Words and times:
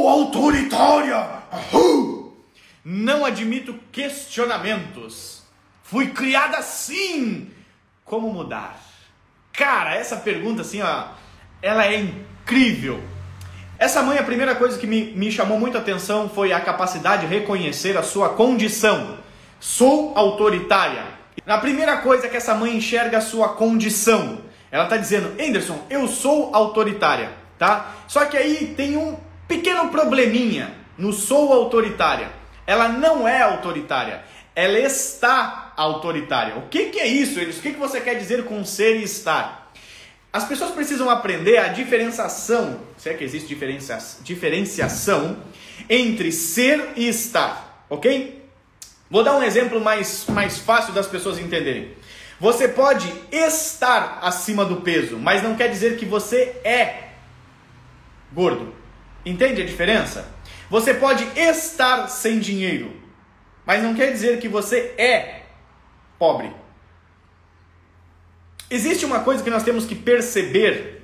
sou 0.00 0.08
autoritária. 0.08 1.28
Não 2.82 3.26
admito 3.26 3.78
questionamentos. 3.92 5.42
Fui 5.82 6.08
criada 6.08 6.56
assim. 6.56 7.50
Como 8.04 8.32
mudar? 8.32 8.80
Cara, 9.52 9.94
essa 9.94 10.16
pergunta 10.16 10.62
assim, 10.62 10.80
ó, 10.80 11.08
ela 11.60 11.84
é 11.86 11.96
incrível. 12.00 13.02
Essa 13.78 14.02
mãe, 14.02 14.18
a 14.18 14.22
primeira 14.22 14.54
coisa 14.54 14.78
que 14.78 14.86
me, 14.86 15.12
me 15.12 15.30
chamou 15.30 15.58
muito 15.58 15.76
a 15.76 15.80
atenção 15.80 16.28
foi 16.28 16.52
a 16.52 16.60
capacidade 16.60 17.26
de 17.26 17.34
reconhecer 17.34 17.96
a 17.98 18.02
sua 18.02 18.30
condição. 18.30 19.18
Sou 19.58 20.16
autoritária. 20.16 21.04
Na 21.44 21.58
primeira 21.58 21.98
coisa 21.98 22.28
que 22.28 22.36
essa 22.36 22.54
mãe 22.54 22.76
enxerga 22.76 23.18
a 23.18 23.22
sua 23.22 23.50
condição. 23.50 24.38
Ela 24.70 24.84
está 24.84 24.96
dizendo, 24.96 25.34
Anderson, 25.40 25.78
eu 25.90 26.08
sou 26.08 26.54
autoritária, 26.54 27.32
tá? 27.58 27.94
Só 28.08 28.24
que 28.24 28.36
aí 28.36 28.74
tem 28.76 28.96
um 28.96 29.16
pequeno 29.50 29.88
probleminha 29.88 30.72
no 30.96 31.12
sou 31.12 31.52
autoritária. 31.52 32.30
Ela 32.64 32.88
não 32.88 33.26
é 33.26 33.42
autoritária, 33.42 34.22
ela 34.54 34.78
está 34.78 35.72
autoritária. 35.76 36.56
O 36.56 36.68
que, 36.68 36.90
que 36.90 37.00
é 37.00 37.06
isso, 37.08 37.40
Eles? 37.40 37.58
O 37.58 37.60
que, 37.60 37.72
que 37.72 37.78
você 37.78 38.00
quer 38.00 38.14
dizer 38.14 38.44
com 38.44 38.64
ser 38.64 39.00
e 39.00 39.02
estar? 39.02 39.72
As 40.32 40.44
pessoas 40.44 40.70
precisam 40.70 41.10
aprender 41.10 41.56
a 41.56 41.66
diferenciação, 41.66 42.80
se 42.96 43.08
é 43.08 43.14
que 43.14 43.24
existe 43.24 43.48
diferencia, 43.48 43.98
diferenciação, 44.22 45.36
entre 45.88 46.30
ser 46.30 46.92
e 46.94 47.08
estar, 47.08 47.84
ok? 47.90 48.40
Vou 49.10 49.24
dar 49.24 49.36
um 49.36 49.42
exemplo 49.42 49.80
mais, 49.80 50.26
mais 50.28 50.58
fácil 50.58 50.92
das 50.92 51.08
pessoas 51.08 51.40
entenderem. 51.40 51.96
Você 52.38 52.68
pode 52.68 53.12
estar 53.32 54.20
acima 54.22 54.64
do 54.64 54.82
peso, 54.82 55.18
mas 55.18 55.42
não 55.42 55.56
quer 55.56 55.68
dizer 55.68 55.96
que 55.98 56.06
você 56.06 56.60
é 56.62 57.08
gordo. 58.32 58.79
Entende 59.24 59.62
a 59.62 59.66
diferença? 59.66 60.26
Você 60.70 60.94
pode 60.94 61.24
estar 61.38 62.06
sem 62.08 62.38
dinheiro, 62.38 62.96
mas 63.66 63.82
não 63.82 63.94
quer 63.94 64.12
dizer 64.12 64.38
que 64.40 64.48
você 64.48 64.94
é 64.96 65.42
pobre. 66.18 66.52
Existe 68.70 69.04
uma 69.04 69.20
coisa 69.20 69.42
que 69.42 69.50
nós 69.50 69.64
temos 69.64 69.84
que 69.84 69.94
perceber 69.94 71.02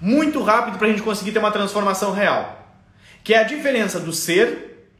muito 0.00 0.42
rápido 0.42 0.76
para 0.76 0.88
a 0.88 0.90
gente 0.90 1.02
conseguir 1.02 1.32
ter 1.32 1.38
uma 1.38 1.52
transformação 1.52 2.12
real, 2.12 2.76
que 3.22 3.32
é 3.32 3.38
a 3.38 3.44
diferença 3.44 4.00
do 4.00 4.12
ser 4.12 4.90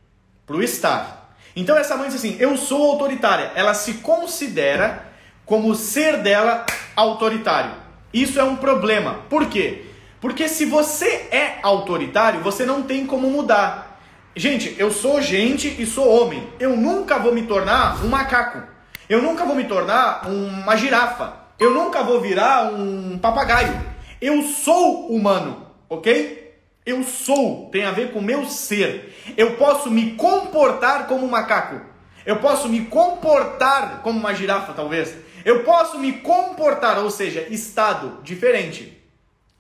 para 0.46 0.56
o 0.56 0.62
estar. 0.62 1.34
Então 1.54 1.76
essa 1.76 1.96
mãe 1.96 2.08
diz 2.08 2.16
assim: 2.16 2.36
Eu 2.38 2.56
sou 2.56 2.92
autoritária. 2.92 3.50
Ela 3.56 3.74
se 3.74 3.94
considera 3.94 5.04
como 5.44 5.74
ser 5.74 6.18
dela 6.18 6.64
autoritário. 6.94 7.72
Isso 8.12 8.38
é 8.38 8.44
um 8.44 8.56
problema. 8.56 9.24
Por 9.28 9.48
quê? 9.48 9.87
Porque 10.20 10.48
se 10.48 10.64
você 10.64 11.28
é 11.30 11.58
autoritário, 11.62 12.40
você 12.40 12.66
não 12.66 12.82
tem 12.82 13.06
como 13.06 13.30
mudar. 13.30 14.00
Gente, 14.34 14.74
eu 14.78 14.90
sou 14.90 15.20
gente 15.20 15.80
e 15.80 15.86
sou 15.86 16.08
homem. 16.08 16.48
Eu 16.58 16.76
nunca 16.76 17.18
vou 17.18 17.32
me 17.34 17.42
tornar 17.42 18.04
um 18.04 18.08
macaco. 18.08 18.62
Eu 19.08 19.22
nunca 19.22 19.44
vou 19.44 19.54
me 19.54 19.64
tornar 19.64 20.28
uma 20.28 20.76
girafa. 20.76 21.34
Eu 21.58 21.72
nunca 21.72 22.02
vou 22.02 22.20
virar 22.20 22.72
um 22.72 23.18
papagaio. 23.18 23.80
Eu 24.20 24.42
sou 24.42 25.08
humano, 25.08 25.66
ok? 25.88 26.54
Eu 26.84 27.02
sou, 27.04 27.68
tem 27.70 27.84
a 27.84 27.90
ver 27.90 28.12
com 28.12 28.20
meu 28.20 28.44
ser. 28.44 29.14
Eu 29.36 29.56
posso 29.56 29.90
me 29.90 30.12
comportar 30.12 31.06
como 31.06 31.26
um 31.26 31.30
macaco. 31.30 31.80
Eu 32.26 32.36
posso 32.36 32.68
me 32.68 32.86
comportar 32.86 34.02
como 34.02 34.18
uma 34.18 34.34
girafa, 34.34 34.72
talvez. 34.72 35.14
Eu 35.44 35.64
posso 35.64 35.98
me 35.98 36.12
comportar, 36.12 36.98
ou 36.98 37.10
seja, 37.10 37.46
estado 37.50 38.20
diferente. 38.22 38.97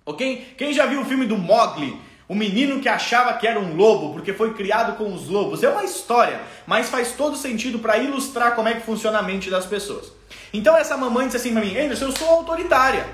Ok? 0.08 0.54
Quem 0.56 0.72
já 0.72 0.86
viu 0.86 1.02
o 1.02 1.04
filme 1.04 1.26
do 1.26 1.36
Mogli? 1.36 2.00
O 2.26 2.34
menino 2.34 2.80
que 2.80 2.88
achava 2.88 3.34
que 3.34 3.46
era 3.46 3.60
um 3.60 3.76
lobo 3.76 4.14
porque 4.14 4.32
foi 4.32 4.54
criado 4.54 4.96
com 4.96 5.12
os 5.12 5.28
lobos. 5.28 5.62
É 5.62 5.68
uma 5.68 5.84
história, 5.84 6.40
mas 6.66 6.88
faz 6.88 7.12
todo 7.12 7.36
sentido 7.36 7.78
para 7.78 7.98
ilustrar 7.98 8.54
como 8.54 8.70
é 8.70 8.74
que 8.74 8.86
funciona 8.86 9.18
a 9.18 9.22
mente 9.22 9.50
das 9.50 9.66
pessoas. 9.66 10.10
Então 10.50 10.74
essa 10.74 10.96
mamãe 10.96 11.26
disse 11.26 11.36
assim 11.36 11.52
para 11.52 11.60
mim: 11.60 11.76
Anderson, 11.76 12.06
eu 12.06 12.12
sou 12.12 12.26
autoritária. 12.26 13.06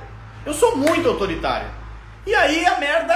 Eu 0.46 0.54
sou 0.54 0.76
muito 0.76 1.08
autoritária. 1.08 1.66
E 2.24 2.32
aí 2.32 2.64
a 2.64 2.78
merda 2.78 3.14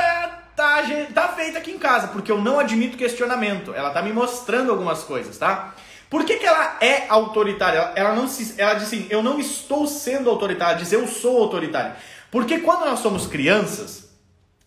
tá, 0.57 0.83
tá 1.15 1.29
feita 1.29 1.59
aqui 1.59 1.71
em 1.71 1.79
casa, 1.79 2.09
porque 2.09 2.33
eu 2.33 2.41
não 2.41 2.59
admito 2.59 2.97
questionamento. 2.97 3.73
Ela 3.73 3.91
tá 3.91 4.03
me 4.03 4.13
mostrando 4.13 4.73
algumas 4.73 5.05
coisas, 5.05 5.39
tá? 5.39 5.73
Por 6.11 6.25
que, 6.25 6.37
que 6.39 6.47
ela 6.47 6.79
é 6.81 7.05
autoritária? 7.09 7.93
Ela, 7.95 8.13
não 8.15 8.27
se, 8.27 8.61
ela 8.61 8.75
diz 8.75 8.85
assim: 8.85 9.07
eu 9.09 9.23
não 9.23 9.39
estou 9.39 9.87
sendo 9.87 10.29
autoritária, 10.29 10.73
ela 10.73 10.81
diz 10.81 10.93
eu 10.93 11.07
sou 11.07 11.43
autoritária. 11.43 11.97
Porque 12.31 12.59
quando 12.59 12.85
nós 12.85 13.01
somos 13.01 13.27
crianças, 13.27 14.09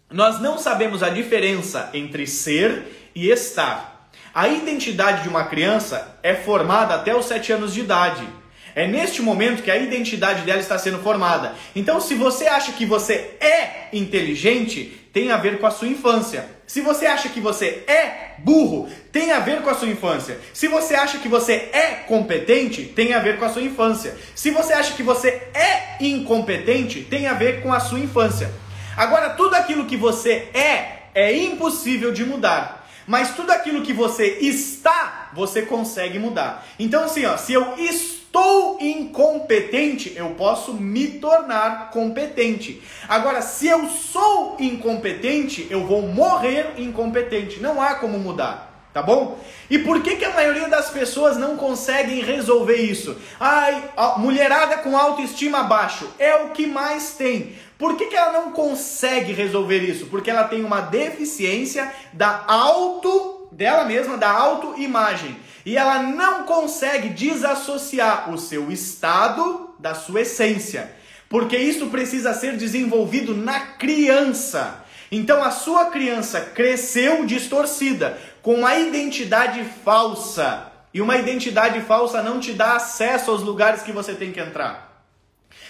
nós 0.09 0.41
não 0.41 0.57
sabemos 0.57 1.03
a 1.03 1.09
diferença 1.09 1.89
entre 1.93 2.27
ser 2.27 3.11
e 3.15 3.29
estar. 3.29 4.09
A 4.33 4.47
identidade 4.47 5.23
de 5.23 5.29
uma 5.29 5.45
criança 5.45 6.19
é 6.23 6.33
formada 6.33 6.95
até 6.95 7.15
os 7.15 7.25
7 7.25 7.53
anos 7.53 7.73
de 7.73 7.81
idade. 7.81 8.27
É 8.73 8.87
neste 8.87 9.21
momento 9.21 9.63
que 9.63 9.69
a 9.69 9.77
identidade 9.77 10.43
dela 10.43 10.59
está 10.59 10.77
sendo 10.77 10.99
formada. 10.99 11.53
Então, 11.75 11.99
se 11.99 12.15
você 12.15 12.47
acha 12.47 12.71
que 12.71 12.85
você 12.85 13.35
é 13.41 13.89
inteligente, 13.91 15.09
tem 15.11 15.31
a 15.31 15.37
ver 15.37 15.59
com 15.59 15.67
a 15.67 15.71
sua 15.71 15.89
infância. 15.89 16.49
Se 16.71 16.79
você 16.79 17.05
acha 17.05 17.27
que 17.27 17.41
você 17.41 17.83
é 17.85 18.35
burro, 18.37 18.89
tem 19.11 19.33
a 19.33 19.41
ver 19.41 19.61
com 19.61 19.69
a 19.69 19.73
sua 19.73 19.89
infância. 19.89 20.39
Se 20.53 20.69
você 20.69 20.95
acha 20.95 21.17
que 21.17 21.27
você 21.27 21.69
é 21.73 22.05
competente, 22.07 22.85
tem 22.85 23.13
a 23.13 23.19
ver 23.19 23.37
com 23.37 23.43
a 23.43 23.49
sua 23.49 23.61
infância. 23.61 24.15
Se 24.33 24.51
você 24.51 24.71
acha 24.71 24.93
que 24.93 25.03
você 25.03 25.49
é 25.53 25.97
incompetente, 25.99 27.01
tem 27.01 27.27
a 27.27 27.33
ver 27.33 27.61
com 27.61 27.73
a 27.73 27.81
sua 27.81 27.99
infância. 27.99 28.49
Agora, 28.95 29.31
tudo 29.31 29.53
aquilo 29.53 29.83
que 29.83 29.97
você 29.97 30.47
é, 30.53 31.09
é 31.13 31.35
impossível 31.35 32.13
de 32.13 32.23
mudar. 32.23 32.87
Mas 33.05 33.35
tudo 33.35 33.51
aquilo 33.51 33.81
que 33.81 33.91
você 33.91 34.37
está, 34.39 35.29
você 35.33 35.63
consegue 35.63 36.19
mudar. 36.19 36.65
Então, 36.79 37.03
assim, 37.03 37.25
ó, 37.25 37.35
se 37.35 37.51
eu 37.51 37.75
estou 37.77 38.20
estou 38.31 38.77
incompetente, 38.79 40.13
eu 40.15 40.29
posso 40.29 40.73
me 40.73 41.05
tornar 41.19 41.91
competente. 41.91 42.81
Agora, 43.09 43.41
se 43.41 43.67
eu 43.67 43.89
sou 43.89 44.55
incompetente, 44.57 45.67
eu 45.69 45.85
vou 45.85 46.03
morrer 46.03 46.75
incompetente. 46.77 47.59
Não 47.59 47.81
há 47.81 47.95
como 47.95 48.17
mudar. 48.17 48.71
Tá 48.93 49.01
bom? 49.01 49.39
E 49.69 49.79
por 49.79 50.01
que, 50.01 50.17
que 50.17 50.25
a 50.25 50.33
maioria 50.33 50.67
das 50.67 50.89
pessoas 50.89 51.37
não 51.37 51.55
conseguem 51.55 52.21
resolver 52.21 52.75
isso? 52.75 53.15
Ai, 53.39 53.89
mulherada 54.17 54.79
com 54.79 54.97
autoestima 54.97 55.63
baixo 55.63 56.09
é 56.19 56.35
o 56.35 56.49
que 56.49 56.67
mais 56.67 57.11
tem. 57.11 57.55
Por 57.77 57.95
que, 57.95 58.07
que 58.07 58.15
ela 58.17 58.33
não 58.33 58.51
consegue 58.51 59.31
resolver 59.31 59.79
isso? 59.79 60.07
Porque 60.07 60.29
ela 60.29 60.43
tem 60.43 60.65
uma 60.65 60.81
deficiência 60.81 61.89
da 62.11 62.43
auto 62.47 63.47
dela 63.51 63.85
mesma, 63.85 64.17
da 64.17 64.29
autoimagem. 64.29 65.37
E 65.65 65.77
ela 65.77 66.01
não 66.01 66.43
consegue 66.43 67.09
desassociar 67.09 68.31
o 68.31 68.37
seu 68.37 68.71
estado 68.71 69.75
da 69.79 69.93
sua 69.93 70.21
essência, 70.21 70.91
porque 71.29 71.57
isso 71.57 71.87
precisa 71.87 72.33
ser 72.33 72.57
desenvolvido 72.57 73.35
na 73.35 73.59
criança. 73.59 74.83
Então 75.11 75.43
a 75.43 75.51
sua 75.51 75.85
criança 75.85 76.41
cresceu 76.41 77.25
distorcida, 77.25 78.17
com 78.41 78.55
uma 78.55 78.77
identidade 78.77 79.63
falsa. 79.83 80.71
E 80.93 81.01
uma 81.01 81.17
identidade 81.17 81.79
falsa 81.81 82.21
não 82.21 82.39
te 82.39 82.53
dá 82.53 82.75
acesso 82.75 83.31
aos 83.31 83.41
lugares 83.41 83.81
que 83.81 83.91
você 83.91 84.13
tem 84.13 84.31
que 84.31 84.39
entrar. 84.39 85.05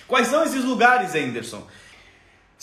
Quais 0.07 0.27
são 0.27 0.43
esses 0.43 0.63
lugares, 0.63 1.15
Anderson? 1.15 1.65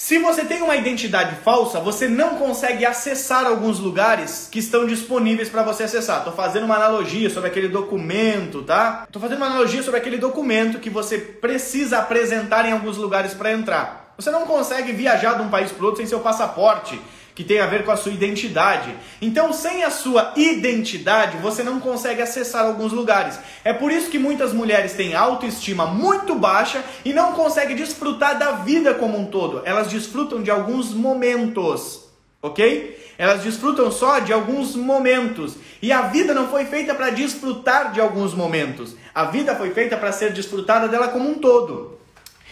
Se 0.00 0.16
você 0.16 0.44
tem 0.44 0.62
uma 0.62 0.76
identidade 0.76 1.34
falsa, 1.42 1.80
você 1.80 2.06
não 2.06 2.36
consegue 2.36 2.86
acessar 2.86 3.44
alguns 3.44 3.80
lugares 3.80 4.48
que 4.48 4.60
estão 4.60 4.86
disponíveis 4.86 5.48
para 5.48 5.64
você 5.64 5.82
acessar. 5.82 6.18
Estou 6.18 6.32
fazendo 6.32 6.66
uma 6.66 6.76
analogia 6.76 7.28
sobre 7.28 7.50
aquele 7.50 7.66
documento, 7.66 8.62
tá? 8.62 9.02
Estou 9.08 9.20
fazendo 9.20 9.38
uma 9.38 9.46
analogia 9.46 9.82
sobre 9.82 9.98
aquele 9.98 10.16
documento 10.16 10.78
que 10.78 10.88
você 10.88 11.18
precisa 11.18 11.98
apresentar 11.98 12.64
em 12.64 12.70
alguns 12.70 12.96
lugares 12.96 13.34
para 13.34 13.52
entrar. 13.52 14.14
Você 14.16 14.30
não 14.30 14.46
consegue 14.46 14.92
viajar 14.92 15.34
de 15.34 15.42
um 15.42 15.48
país 15.48 15.72
para 15.72 15.84
outro 15.84 15.96
sem 15.96 16.06
seu 16.06 16.20
passaporte 16.20 17.00
que 17.38 17.44
tem 17.44 17.60
a 17.60 17.66
ver 17.68 17.84
com 17.84 17.92
a 17.92 17.96
sua 17.96 18.10
identidade. 18.10 18.92
Então, 19.22 19.52
sem 19.52 19.84
a 19.84 19.92
sua 19.92 20.32
identidade, 20.34 21.36
você 21.36 21.62
não 21.62 21.78
consegue 21.78 22.20
acessar 22.20 22.64
alguns 22.64 22.92
lugares. 22.92 23.38
É 23.62 23.72
por 23.72 23.92
isso 23.92 24.10
que 24.10 24.18
muitas 24.18 24.52
mulheres 24.52 24.94
têm 24.94 25.14
autoestima 25.14 25.86
muito 25.86 26.34
baixa 26.34 26.82
e 27.04 27.12
não 27.12 27.34
conseguem 27.34 27.76
desfrutar 27.76 28.36
da 28.36 28.50
vida 28.50 28.92
como 28.92 29.16
um 29.16 29.26
todo. 29.26 29.62
Elas 29.64 29.86
desfrutam 29.86 30.42
de 30.42 30.50
alguns 30.50 30.92
momentos, 30.92 32.08
ok? 32.42 33.14
Elas 33.16 33.44
desfrutam 33.44 33.88
só 33.92 34.18
de 34.18 34.32
alguns 34.32 34.74
momentos. 34.74 35.54
E 35.80 35.92
a 35.92 36.02
vida 36.08 36.34
não 36.34 36.48
foi 36.48 36.64
feita 36.64 36.92
para 36.92 37.10
desfrutar 37.10 37.92
de 37.92 38.00
alguns 38.00 38.34
momentos. 38.34 38.96
A 39.14 39.26
vida 39.26 39.54
foi 39.54 39.70
feita 39.70 39.96
para 39.96 40.10
ser 40.10 40.32
desfrutada 40.32 40.88
dela 40.88 41.06
como 41.06 41.30
um 41.30 41.34
todo. 41.34 42.00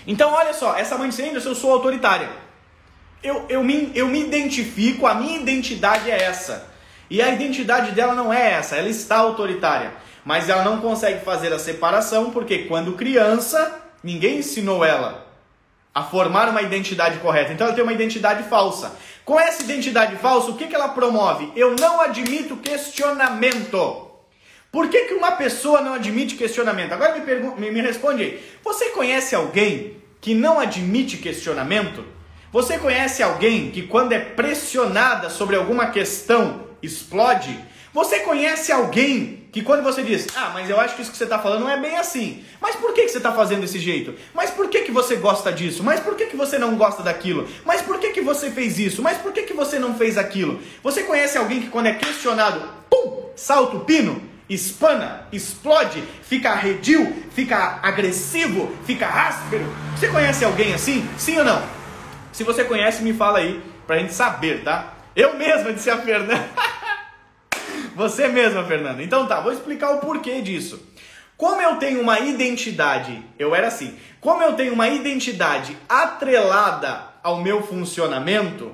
Então, 0.06 0.32
olha 0.32 0.54
só, 0.54 0.76
essa 0.76 0.96
mãe 0.96 1.08
dizendo, 1.08 1.40
eu 1.40 1.54
sou 1.56 1.72
autoritária 1.72 2.45
eu, 3.22 3.46
eu, 3.48 3.64
me, 3.64 3.90
eu 3.94 4.06
me 4.08 4.20
identifico, 4.22 5.06
a 5.06 5.14
minha 5.14 5.38
identidade 5.38 6.10
é 6.10 6.22
essa. 6.22 6.70
E 7.08 7.22
a 7.22 7.32
identidade 7.32 7.92
dela 7.92 8.14
não 8.14 8.32
é 8.32 8.52
essa, 8.52 8.76
ela 8.76 8.88
está 8.88 9.16
autoritária. 9.18 9.92
Mas 10.24 10.48
ela 10.48 10.64
não 10.64 10.80
consegue 10.80 11.24
fazer 11.24 11.52
a 11.52 11.58
separação 11.58 12.30
porque 12.30 12.64
quando 12.64 12.92
criança, 12.92 13.80
ninguém 14.02 14.38
ensinou 14.38 14.84
ela 14.84 15.24
a 15.94 16.02
formar 16.02 16.48
uma 16.48 16.60
identidade 16.60 17.18
correta. 17.20 17.52
Então 17.52 17.66
ela 17.66 17.74
tem 17.74 17.82
uma 17.82 17.92
identidade 17.92 18.42
falsa. 18.48 18.94
Com 19.24 19.40
essa 19.40 19.62
identidade 19.62 20.16
falsa, 20.16 20.50
o 20.50 20.56
que, 20.56 20.66
que 20.66 20.74
ela 20.74 20.88
promove? 20.88 21.50
Eu 21.56 21.74
não 21.74 22.00
admito 22.00 22.56
questionamento. 22.56 24.06
Por 24.70 24.88
que, 24.90 25.06
que 25.06 25.14
uma 25.14 25.32
pessoa 25.32 25.80
não 25.80 25.94
admite 25.94 26.36
questionamento? 26.36 26.92
Agora 26.92 27.16
me, 27.18 27.34
me, 27.58 27.70
me 27.70 27.80
responde 27.80 28.22
aí. 28.22 28.44
Você 28.62 28.90
conhece 28.90 29.34
alguém 29.34 29.96
que 30.20 30.34
não 30.34 30.60
admite 30.60 31.16
questionamento? 31.16 32.04
Você 32.52 32.78
conhece 32.78 33.22
alguém 33.22 33.70
que, 33.70 33.82
quando 33.82 34.12
é 34.12 34.18
pressionada 34.18 35.28
sobre 35.28 35.56
alguma 35.56 35.86
questão, 35.86 36.66
explode? 36.82 37.58
Você 37.92 38.20
conhece 38.20 38.70
alguém 38.70 39.48
que 39.50 39.62
quando 39.62 39.82
você 39.82 40.02
diz, 40.02 40.26
ah, 40.36 40.50
mas 40.52 40.68
eu 40.68 40.78
acho 40.78 40.94
que 40.94 41.02
isso 41.02 41.10
que 41.10 41.16
você 41.16 41.24
está 41.24 41.38
falando 41.38 41.60
não 41.60 41.70
é 41.70 41.80
bem 41.80 41.96
assim. 41.96 42.44
Mas 42.60 42.76
por 42.76 42.92
que, 42.92 43.02
que 43.02 43.08
você 43.08 43.16
está 43.16 43.32
fazendo 43.32 43.62
desse 43.62 43.78
jeito? 43.78 44.14
Mas 44.34 44.50
por 44.50 44.68
que, 44.68 44.82
que 44.82 44.92
você 44.92 45.16
gosta 45.16 45.50
disso? 45.50 45.82
Mas 45.82 46.00
por 46.00 46.14
que, 46.14 46.26
que 46.26 46.36
você 46.36 46.58
não 46.58 46.76
gosta 46.76 47.02
daquilo? 47.02 47.48
Mas 47.64 47.80
por 47.80 47.98
que, 47.98 48.10
que 48.10 48.20
você 48.20 48.50
fez 48.50 48.78
isso? 48.78 49.02
Mas 49.02 49.16
por 49.16 49.32
que, 49.32 49.42
que 49.44 49.54
você 49.54 49.78
não 49.78 49.94
fez 49.94 50.18
aquilo? 50.18 50.60
Você 50.82 51.04
conhece 51.04 51.38
alguém 51.38 51.62
que 51.62 51.68
quando 51.68 51.86
é 51.86 51.94
questionado, 51.94 52.62
pum, 52.90 53.30
salta 53.34 53.76
o 53.76 53.80
pino? 53.80 54.36
espana, 54.48 55.26
explode, 55.32 56.02
fica 56.22 56.50
arredio, 56.50 57.24
fica 57.32 57.80
agressivo, 57.82 58.72
fica 58.84 59.06
áspero. 59.08 59.66
Você 59.96 60.08
conhece 60.08 60.44
alguém 60.44 60.72
assim? 60.72 61.08
Sim 61.18 61.38
ou 61.38 61.44
não? 61.44 61.75
Se 62.36 62.44
você 62.44 62.64
conhece, 62.64 63.02
me 63.02 63.14
fala 63.14 63.38
aí 63.38 63.62
pra 63.86 63.96
gente 63.96 64.12
saber, 64.12 64.62
tá? 64.62 64.92
Eu 65.16 65.38
mesma 65.38 65.72
disse 65.72 65.88
a 65.88 65.96
Fernanda. 65.96 66.46
Você 67.94 68.28
mesma, 68.28 68.62
Fernanda. 68.62 69.02
Então 69.02 69.26
tá, 69.26 69.40
vou 69.40 69.54
explicar 69.54 69.92
o 69.92 70.00
porquê 70.00 70.42
disso. 70.42 70.86
Como 71.34 71.62
eu 71.62 71.76
tenho 71.76 71.98
uma 72.02 72.20
identidade, 72.20 73.24
eu 73.38 73.54
era 73.54 73.68
assim. 73.68 73.98
Como 74.20 74.42
eu 74.42 74.52
tenho 74.52 74.74
uma 74.74 74.86
identidade 74.86 75.78
atrelada 75.88 77.04
ao 77.22 77.40
meu 77.40 77.62
funcionamento, 77.62 78.70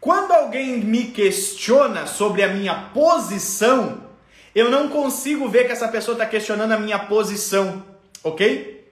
quando 0.00 0.32
alguém 0.32 0.78
me 0.78 1.04
questiona 1.12 2.08
sobre 2.08 2.42
a 2.42 2.48
minha 2.48 2.74
posição, 2.92 4.02
eu 4.52 4.68
não 4.68 4.88
consigo 4.88 5.48
ver 5.48 5.64
que 5.64 5.72
essa 5.72 5.86
pessoa 5.86 6.16
está 6.16 6.26
questionando 6.26 6.72
a 6.72 6.78
minha 6.80 6.98
posição, 6.98 7.84
ok? 8.24 8.84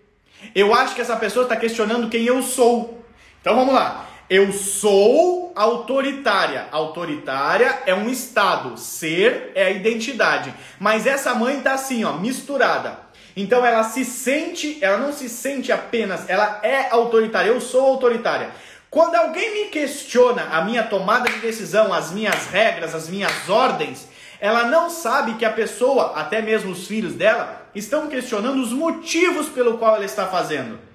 Eu 0.54 0.72
acho 0.72 0.94
que 0.94 1.00
essa 1.00 1.16
pessoa 1.16 1.42
está 1.42 1.56
questionando 1.56 2.08
quem 2.08 2.24
eu 2.24 2.40
sou. 2.44 2.97
Então 3.40 3.54
vamos 3.54 3.74
lá. 3.74 4.06
Eu 4.28 4.52
sou 4.52 5.52
autoritária. 5.54 6.66
Autoritária 6.70 7.82
é 7.86 7.94
um 7.94 8.10
estado, 8.10 8.76
ser 8.76 9.52
é 9.54 9.64
a 9.64 9.70
identidade. 9.70 10.52
Mas 10.78 11.06
essa 11.06 11.34
mãe 11.34 11.60
tá 11.60 11.74
assim, 11.74 12.04
ó, 12.04 12.12
misturada. 12.12 12.98
Então 13.36 13.64
ela 13.64 13.84
se 13.84 14.04
sente, 14.04 14.78
ela 14.82 14.98
não 14.98 15.12
se 15.12 15.28
sente 15.28 15.70
apenas, 15.70 16.28
ela 16.28 16.60
é 16.62 16.90
autoritária. 16.90 17.48
Eu 17.48 17.60
sou 17.60 17.86
autoritária. 17.86 18.50
Quando 18.90 19.14
alguém 19.14 19.64
me 19.64 19.70
questiona 19.70 20.48
a 20.50 20.62
minha 20.64 20.82
tomada 20.82 21.30
de 21.30 21.38
decisão, 21.38 21.92
as 21.92 22.10
minhas 22.10 22.46
regras, 22.46 22.94
as 22.94 23.08
minhas 23.08 23.48
ordens, 23.48 24.08
ela 24.40 24.64
não 24.64 24.90
sabe 24.90 25.34
que 25.34 25.44
a 25.44 25.52
pessoa, 25.52 26.14
até 26.16 26.42
mesmo 26.42 26.72
os 26.72 26.86
filhos 26.86 27.14
dela, 27.14 27.66
estão 27.74 28.08
questionando 28.08 28.60
os 28.60 28.72
motivos 28.72 29.48
pelo 29.48 29.78
qual 29.78 29.96
ela 29.96 30.04
está 30.04 30.26
fazendo. 30.26 30.87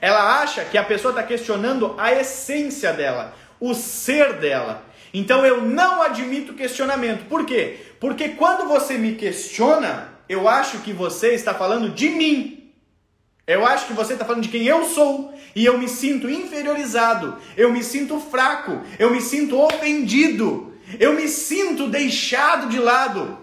Ela 0.00 0.40
acha 0.40 0.64
que 0.64 0.78
a 0.78 0.84
pessoa 0.84 1.12
está 1.12 1.22
questionando 1.22 1.94
a 1.98 2.12
essência 2.12 2.92
dela, 2.92 3.34
o 3.58 3.74
ser 3.74 4.34
dela. 4.34 4.84
Então 5.12 5.44
eu 5.44 5.62
não 5.62 6.02
admito 6.02 6.54
questionamento. 6.54 7.26
Por 7.28 7.44
quê? 7.44 7.78
Porque 7.98 8.30
quando 8.30 8.68
você 8.68 8.98
me 8.98 9.14
questiona, 9.14 10.12
eu 10.28 10.48
acho 10.48 10.78
que 10.78 10.92
você 10.92 11.28
está 11.34 11.54
falando 11.54 11.90
de 11.90 12.10
mim. 12.10 12.72
Eu 13.46 13.64
acho 13.64 13.86
que 13.86 13.94
você 13.94 14.12
está 14.12 14.24
falando 14.26 14.42
de 14.42 14.50
quem 14.50 14.66
eu 14.66 14.84
sou. 14.84 15.34
E 15.56 15.64
eu 15.64 15.78
me 15.78 15.88
sinto 15.88 16.28
inferiorizado. 16.28 17.38
Eu 17.56 17.72
me 17.72 17.82
sinto 17.82 18.20
fraco. 18.20 18.82
Eu 18.98 19.10
me 19.10 19.22
sinto 19.22 19.58
ofendido. 19.58 20.74
Eu 21.00 21.14
me 21.14 21.26
sinto 21.26 21.88
deixado 21.88 22.68
de 22.68 22.78
lado. 22.78 23.38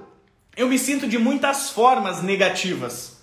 Eu 0.56 0.70
me 0.70 0.78
sinto 0.78 1.08
de 1.08 1.18
muitas 1.18 1.72
formas 1.72 2.22
negativas. 2.22 3.15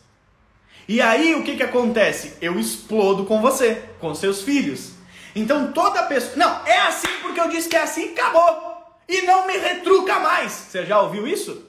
E 0.89 1.01
aí 1.01 1.35
o 1.35 1.43
que, 1.43 1.57
que 1.57 1.63
acontece? 1.63 2.37
Eu 2.41 2.59
explodo 2.59 3.25
com 3.25 3.41
você, 3.41 3.83
com 4.01 4.15
seus 4.15 4.43
filhos. 4.43 4.93
Então 5.35 5.73
toda 5.73 6.03
pessoa. 6.05 6.37
Não, 6.37 6.67
é 6.67 6.79
assim 6.81 7.09
porque 7.23 7.41
eu 7.41 7.49
disse 7.49 7.69
que 7.69 7.77
é 7.77 7.83
assim, 7.83 8.13
acabou. 8.13 8.73
E 9.09 9.23
não 9.23 9.47
me 9.47 9.57
retruca 9.57 10.19
mais. 10.19 10.53
Você 10.53 10.85
já 10.85 11.01
ouviu 11.01 11.27
isso? 11.27 11.67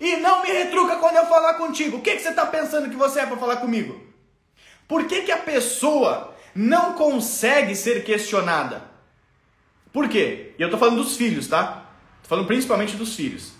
E 0.00 0.16
não 0.16 0.42
me 0.42 0.50
retruca 0.50 0.96
quando 0.96 1.16
eu 1.16 1.26
falar 1.26 1.54
contigo. 1.54 1.98
O 1.98 2.00
que, 2.00 2.16
que 2.16 2.22
você 2.22 2.30
está 2.30 2.46
pensando 2.46 2.90
que 2.90 2.96
você 2.96 3.20
é 3.20 3.26
para 3.26 3.36
falar 3.36 3.56
comigo? 3.56 4.00
Por 4.88 5.06
que, 5.06 5.22
que 5.22 5.32
a 5.32 5.38
pessoa 5.38 6.34
não 6.54 6.94
consegue 6.94 7.74
ser 7.74 8.04
questionada? 8.04 8.82
Por 9.92 10.08
quê? 10.08 10.54
E 10.58 10.62
eu 10.62 10.66
estou 10.66 10.80
falando 10.80 11.02
dos 11.02 11.16
filhos, 11.16 11.46
tá? 11.46 11.86
Estou 12.16 12.30
falando 12.30 12.46
principalmente 12.46 12.96
dos 12.96 13.14
filhos. 13.14 13.52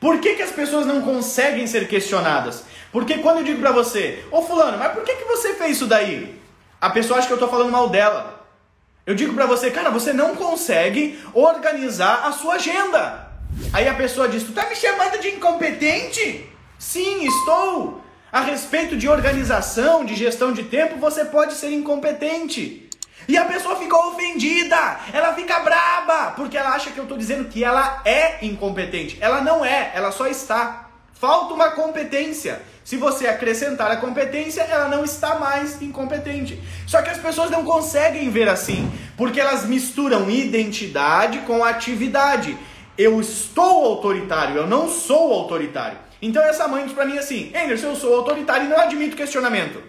Por 0.00 0.20
que, 0.20 0.34
que 0.34 0.42
as 0.42 0.50
pessoas 0.50 0.86
não 0.86 1.02
conseguem 1.02 1.66
ser 1.66 1.88
questionadas? 1.88 2.64
Porque 2.92 3.18
quando 3.18 3.38
eu 3.38 3.44
digo 3.44 3.60
para 3.60 3.72
você, 3.72 4.24
ô 4.30 4.42
fulano, 4.42 4.78
mas 4.78 4.92
por 4.92 5.02
que, 5.02 5.14
que 5.14 5.24
você 5.24 5.54
fez 5.54 5.72
isso 5.72 5.86
daí? 5.86 6.38
A 6.80 6.90
pessoa 6.90 7.18
acha 7.18 7.26
que 7.26 7.32
eu 7.32 7.36
estou 7.36 7.50
falando 7.50 7.72
mal 7.72 7.88
dela. 7.88 8.46
Eu 9.06 9.14
digo 9.14 9.34
para 9.34 9.46
você, 9.46 9.70
cara, 9.70 9.90
você 9.90 10.12
não 10.12 10.34
consegue 10.34 11.18
organizar 11.32 12.26
a 12.26 12.32
sua 12.32 12.54
agenda. 12.54 13.30
Aí 13.72 13.88
a 13.88 13.94
pessoa 13.94 14.28
diz, 14.28 14.42
tu 14.42 14.52
tá 14.52 14.68
me 14.68 14.74
chamando 14.74 15.20
de 15.20 15.28
incompetente? 15.28 16.48
Sim, 16.78 17.26
estou. 17.26 18.02
A 18.30 18.40
respeito 18.40 18.96
de 18.96 19.08
organização, 19.08 20.04
de 20.04 20.14
gestão 20.14 20.52
de 20.52 20.64
tempo, 20.64 20.96
você 20.98 21.24
pode 21.24 21.54
ser 21.54 21.70
incompetente. 21.70 22.85
E 23.28 23.36
a 23.36 23.44
pessoa 23.44 23.76
fica 23.76 23.96
ofendida, 23.96 25.00
ela 25.12 25.34
fica 25.34 25.58
braba, 25.60 26.32
porque 26.32 26.56
ela 26.56 26.70
acha 26.70 26.90
que 26.90 26.98
eu 26.98 27.04
estou 27.04 27.18
dizendo 27.18 27.48
que 27.48 27.64
ela 27.64 28.02
é 28.04 28.44
incompetente. 28.44 29.18
Ela 29.20 29.40
não 29.40 29.64
é, 29.64 29.90
ela 29.94 30.12
só 30.12 30.26
está. 30.26 30.90
Falta 31.14 31.54
uma 31.54 31.70
competência. 31.70 32.62
Se 32.84 32.96
você 32.96 33.26
acrescentar 33.26 33.90
a 33.90 33.96
competência, 33.96 34.62
ela 34.62 34.88
não 34.88 35.04
está 35.04 35.36
mais 35.36 35.82
incompetente. 35.82 36.62
Só 36.86 37.02
que 37.02 37.10
as 37.10 37.18
pessoas 37.18 37.50
não 37.50 37.64
conseguem 37.64 38.30
ver 38.30 38.48
assim, 38.48 38.88
porque 39.16 39.40
elas 39.40 39.64
misturam 39.64 40.30
identidade 40.30 41.38
com 41.40 41.64
atividade. 41.64 42.56
Eu 42.96 43.20
estou 43.20 43.84
autoritário, 43.86 44.56
eu 44.56 44.66
não 44.68 44.88
sou 44.88 45.32
autoritário. 45.32 45.98
Então 46.22 46.42
essa 46.42 46.68
mãe 46.68 46.84
diz 46.84 46.92
para 46.92 47.04
mim 47.04 47.18
assim: 47.18 47.52
Anderson, 47.56 47.88
eu 47.88 47.96
sou 47.96 48.14
autoritário 48.14 48.66
e 48.66 48.68
não 48.68 48.78
admito 48.78 49.16
questionamento. 49.16 49.82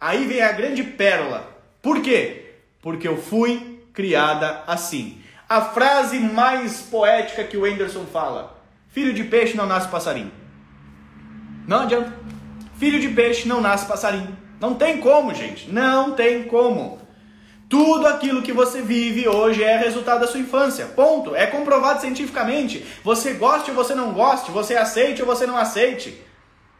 Aí 0.00 0.26
vem 0.26 0.42
a 0.42 0.52
grande 0.52 0.82
pérola. 0.82 1.48
Por 1.80 2.02
quê? 2.02 2.41
Porque 2.82 3.08
eu 3.08 3.16
fui 3.16 3.80
criada 3.94 4.62
assim. 4.66 5.22
A 5.48 5.60
frase 5.60 6.18
mais 6.18 6.80
poética 6.82 7.44
que 7.44 7.56
o 7.56 7.64
Anderson 7.64 8.04
fala: 8.04 8.60
Filho 8.88 9.14
de 9.14 9.24
peixe 9.24 9.56
não 9.56 9.66
nasce 9.66 9.88
passarinho. 9.88 10.32
Não 11.66 11.80
adianta. 11.80 12.12
Filho 12.78 13.00
de 13.00 13.08
peixe 13.08 13.48
não 13.48 13.60
nasce 13.60 13.86
passarinho. 13.86 14.36
Não 14.60 14.74
tem 14.74 14.98
como, 14.98 15.32
gente. 15.32 15.70
Não 15.70 16.12
tem 16.12 16.44
como. 16.44 17.00
Tudo 17.68 18.06
aquilo 18.06 18.42
que 18.42 18.52
você 18.52 18.82
vive 18.82 19.26
hoje 19.26 19.62
é 19.62 19.78
resultado 19.78 20.20
da 20.20 20.26
sua 20.26 20.40
infância. 20.40 20.86
Ponto. 20.86 21.34
É 21.34 21.46
comprovado 21.46 22.00
cientificamente. 22.00 22.84
Você 23.02 23.32
goste 23.32 23.70
ou 23.70 23.76
você 23.76 23.94
não 23.94 24.12
goste, 24.12 24.50
você 24.50 24.76
aceite 24.76 25.22
ou 25.22 25.26
você 25.26 25.46
não 25.46 25.56
aceite. 25.56 26.20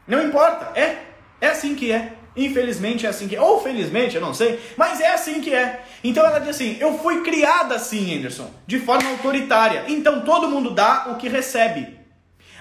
Não 0.06 0.22
importa. 0.22 0.78
É. 0.78 0.98
É 1.40 1.48
assim 1.48 1.74
que 1.74 1.90
é. 1.90 2.12
Infelizmente 2.36 3.04
é 3.06 3.08
assim 3.08 3.28
que 3.28 3.36
é. 3.36 3.40
Ou 3.40 3.60
felizmente, 3.60 4.14
eu 4.14 4.20
não 4.20 4.32
sei. 4.32 4.58
Mas 4.76 5.00
é 5.00 5.12
assim 5.12 5.40
que 5.40 5.54
é. 5.54 5.84
Então 6.02 6.24
ela 6.24 6.38
diz 6.38 6.50
assim: 6.50 6.76
Eu 6.80 6.98
fui 6.98 7.22
criada 7.22 7.74
assim, 7.74 8.16
Anderson. 8.16 8.50
De 8.66 8.78
forma 8.78 9.10
autoritária. 9.10 9.84
Então 9.88 10.22
todo 10.22 10.48
mundo 10.48 10.70
dá 10.70 11.08
o 11.10 11.16
que 11.16 11.28
recebe. 11.28 12.00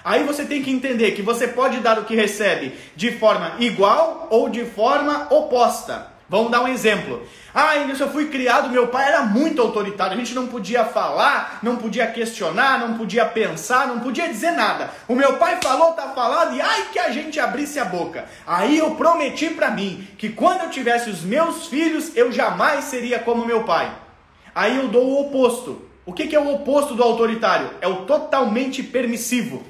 Aí 0.03 0.23
você 0.23 0.45
tem 0.45 0.63
que 0.63 0.71
entender 0.71 1.11
que 1.11 1.21
você 1.21 1.47
pode 1.47 1.79
dar 1.79 1.99
o 1.99 2.05
que 2.05 2.15
recebe 2.15 2.73
de 2.95 3.11
forma 3.11 3.55
igual 3.59 4.27
ou 4.31 4.49
de 4.49 4.65
forma 4.65 5.27
oposta. 5.29 6.10
Vamos 6.31 6.49
dar 6.49 6.61
um 6.61 6.67
exemplo. 6.69 7.27
Ah, 7.53 7.73
Anderson, 7.73 8.05
eu 8.05 8.09
fui 8.09 8.29
criado, 8.29 8.69
meu 8.69 8.87
pai 8.87 9.09
era 9.09 9.23
muito 9.23 9.61
autoritário, 9.61 10.13
a 10.13 10.17
gente 10.17 10.33
não 10.33 10.47
podia 10.47 10.85
falar, 10.85 11.59
não 11.61 11.75
podia 11.75 12.07
questionar, 12.07 12.79
não 12.79 12.97
podia 12.97 13.25
pensar, 13.25 13.85
não 13.85 13.99
podia 13.99 14.29
dizer 14.29 14.51
nada. 14.51 14.89
O 15.09 15.13
meu 15.13 15.33
pai 15.33 15.59
falou, 15.61 15.91
tá 15.91 16.13
falado, 16.15 16.55
e 16.55 16.61
ai 16.61 16.87
que 16.93 16.99
a 16.99 17.11
gente 17.11 17.37
abrisse 17.37 17.79
a 17.79 17.83
boca. 17.83 18.23
Aí 18.47 18.77
eu 18.77 18.91
prometi 18.95 19.49
para 19.49 19.71
mim 19.71 20.07
que 20.17 20.29
quando 20.29 20.61
eu 20.61 20.69
tivesse 20.69 21.09
os 21.09 21.21
meus 21.21 21.67
filhos, 21.67 22.15
eu 22.15 22.31
jamais 22.31 22.85
seria 22.85 23.19
como 23.19 23.45
meu 23.45 23.65
pai. 23.65 23.91
Aí 24.55 24.77
eu 24.77 24.87
dou 24.87 25.03
o 25.03 25.21
oposto. 25.27 25.81
O 26.05 26.13
que, 26.13 26.27
que 26.27 26.35
é 26.35 26.39
o 26.39 26.53
oposto 26.53 26.95
do 26.95 27.03
autoritário? 27.03 27.71
É 27.81 27.89
o 27.89 28.05
totalmente 28.05 28.81
permissivo. 28.81 29.65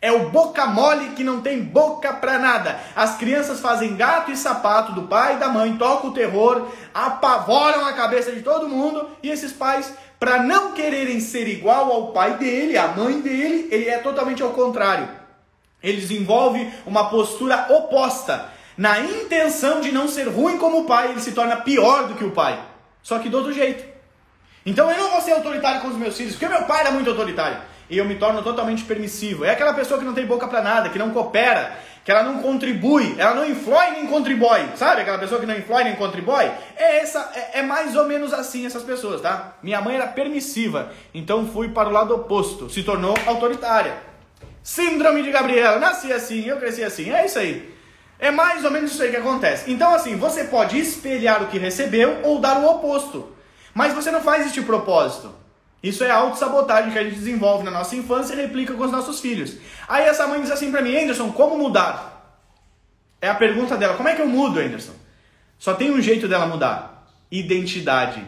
É 0.00 0.12
o 0.12 0.28
boca 0.28 0.66
mole 0.66 1.10
que 1.10 1.24
não 1.24 1.40
tem 1.40 1.62
boca 1.62 2.12
pra 2.12 2.38
nada. 2.38 2.78
As 2.94 3.16
crianças 3.16 3.60
fazem 3.60 3.96
gato 3.96 4.30
e 4.30 4.36
sapato 4.36 4.92
do 4.92 5.02
pai 5.02 5.36
e 5.36 5.38
da 5.38 5.48
mãe, 5.48 5.76
tocam 5.76 6.10
o 6.10 6.14
terror, 6.14 6.68
apavoram 6.92 7.86
a 7.86 7.94
cabeça 7.94 8.30
de 8.30 8.42
todo 8.42 8.68
mundo 8.68 9.08
e 9.22 9.30
esses 9.30 9.52
pais, 9.52 9.92
para 10.20 10.42
não 10.42 10.72
quererem 10.72 11.18
ser 11.20 11.48
igual 11.48 11.90
ao 11.90 12.12
pai 12.12 12.34
dele, 12.34 12.76
à 12.76 12.88
mãe 12.88 13.20
dele, 13.20 13.68
ele 13.70 13.88
é 13.88 13.98
totalmente 13.98 14.42
ao 14.42 14.50
contrário. 14.50 15.08
Ele 15.82 16.00
desenvolve 16.00 16.70
uma 16.86 17.08
postura 17.08 17.66
oposta. 17.70 18.50
Na 18.76 19.00
intenção 19.00 19.80
de 19.80 19.90
não 19.90 20.06
ser 20.06 20.28
ruim 20.28 20.58
como 20.58 20.80
o 20.80 20.84
pai, 20.84 21.10
ele 21.10 21.20
se 21.20 21.32
torna 21.32 21.56
pior 21.56 22.08
do 22.08 22.14
que 22.14 22.24
o 22.24 22.32
pai. 22.32 22.60
só 23.02 23.18
que 23.18 23.28
do 23.28 23.38
outro 23.38 23.52
jeito. 23.52 23.84
Então 24.64 24.90
eu 24.90 24.98
não 24.98 25.10
vou 25.12 25.20
ser 25.20 25.32
autoritário 25.32 25.80
com 25.80 25.88
os 25.88 25.96
meus 25.96 26.16
filhos, 26.16 26.32
porque 26.34 26.48
meu 26.48 26.64
pai 26.64 26.80
era 26.80 26.90
muito 26.90 27.08
autoritário. 27.08 27.58
E 27.88 27.98
eu 27.98 28.04
me 28.04 28.16
torno 28.16 28.42
totalmente 28.42 28.84
permissivo. 28.84 29.44
É 29.44 29.50
aquela 29.50 29.72
pessoa 29.74 29.98
que 29.98 30.04
não 30.04 30.14
tem 30.14 30.26
boca 30.26 30.48
para 30.48 30.60
nada, 30.60 30.88
que 30.88 30.98
não 30.98 31.10
coopera, 31.10 31.76
que 32.04 32.10
ela 32.10 32.22
não 32.22 32.40
contribui, 32.40 33.16
ela 33.18 33.34
não 33.34 33.44
influi 33.44 33.90
nem 33.90 34.06
contribui, 34.06 34.64
sabe? 34.76 35.02
Aquela 35.02 35.18
pessoa 35.18 35.40
que 35.40 35.46
não 35.46 35.56
influi 35.56 35.82
nem 35.84 35.96
contribui. 35.96 36.44
É, 36.76 36.98
essa, 36.98 37.32
é, 37.34 37.58
é 37.58 37.62
mais 37.62 37.96
ou 37.96 38.06
menos 38.06 38.32
assim 38.32 38.64
essas 38.64 38.84
pessoas, 38.84 39.20
tá? 39.20 39.56
Minha 39.62 39.80
mãe 39.80 39.96
era 39.96 40.06
permissiva, 40.06 40.92
então 41.12 41.48
fui 41.48 41.68
para 41.68 41.88
o 41.88 41.92
lado 41.92 42.14
oposto, 42.14 42.70
se 42.70 42.84
tornou 42.84 43.16
autoritária. 43.26 43.96
Síndrome 44.62 45.22
de 45.22 45.30
Gabriela, 45.30 45.78
nasci 45.78 46.12
assim, 46.12 46.44
eu 46.46 46.58
cresci 46.58 46.84
assim, 46.84 47.12
é 47.12 47.26
isso 47.26 47.38
aí. 47.38 47.74
É 48.18 48.30
mais 48.30 48.64
ou 48.64 48.70
menos 48.70 48.92
isso 48.92 49.02
aí 49.02 49.10
que 49.10 49.16
acontece. 49.16 49.70
Então, 49.70 49.94
assim, 49.94 50.16
você 50.16 50.44
pode 50.44 50.78
espelhar 50.78 51.42
o 51.42 51.48
que 51.48 51.58
recebeu 51.58 52.20
ou 52.22 52.38
dar 52.38 52.58
o 52.58 52.70
oposto. 52.70 53.32
Mas 53.74 53.92
você 53.92 54.10
não 54.10 54.22
faz 54.22 54.46
este 54.46 54.62
propósito. 54.62 55.34
Isso 55.82 56.02
é 56.02 56.10
a 56.10 56.16
autossabotagem 56.16 56.90
que 56.90 56.98
a 56.98 57.04
gente 57.04 57.16
desenvolve 57.16 57.64
na 57.64 57.70
nossa 57.70 57.94
infância 57.94 58.34
e 58.34 58.36
replica 58.36 58.74
com 58.74 58.84
os 58.84 58.90
nossos 58.90 59.20
filhos. 59.20 59.56
Aí 59.88 60.04
essa 60.04 60.26
mãe 60.26 60.40
diz 60.40 60.50
assim 60.50 60.70
para 60.70 60.82
mim, 60.82 60.96
Anderson, 60.96 61.30
como 61.32 61.56
mudar? 61.58 62.40
É 63.20 63.28
a 63.28 63.34
pergunta 63.34 63.76
dela, 63.76 63.94
como 63.94 64.08
é 64.08 64.14
que 64.14 64.22
eu 64.22 64.28
mudo, 64.28 64.58
Anderson? 64.58 64.92
Só 65.58 65.74
tem 65.74 65.90
um 65.90 66.00
jeito 66.00 66.28
dela 66.28 66.46
mudar: 66.46 67.08
identidade. 67.30 68.24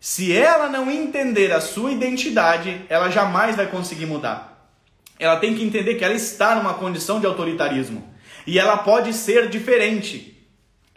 Se 0.00 0.32
ela 0.32 0.68
não 0.68 0.90
entender 0.90 1.52
a 1.52 1.60
sua 1.60 1.90
identidade, 1.90 2.82
ela 2.88 3.10
jamais 3.10 3.56
vai 3.56 3.66
conseguir 3.66 4.06
mudar. 4.06 4.70
Ela 5.18 5.36
tem 5.38 5.54
que 5.56 5.64
entender 5.64 5.96
que 5.96 6.04
ela 6.04 6.14
está 6.14 6.54
numa 6.54 6.74
condição 6.74 7.18
de 7.18 7.26
autoritarismo. 7.26 8.08
E 8.46 8.58
ela 8.58 8.78
pode 8.78 9.12
ser 9.12 9.48
diferente. 9.48 10.37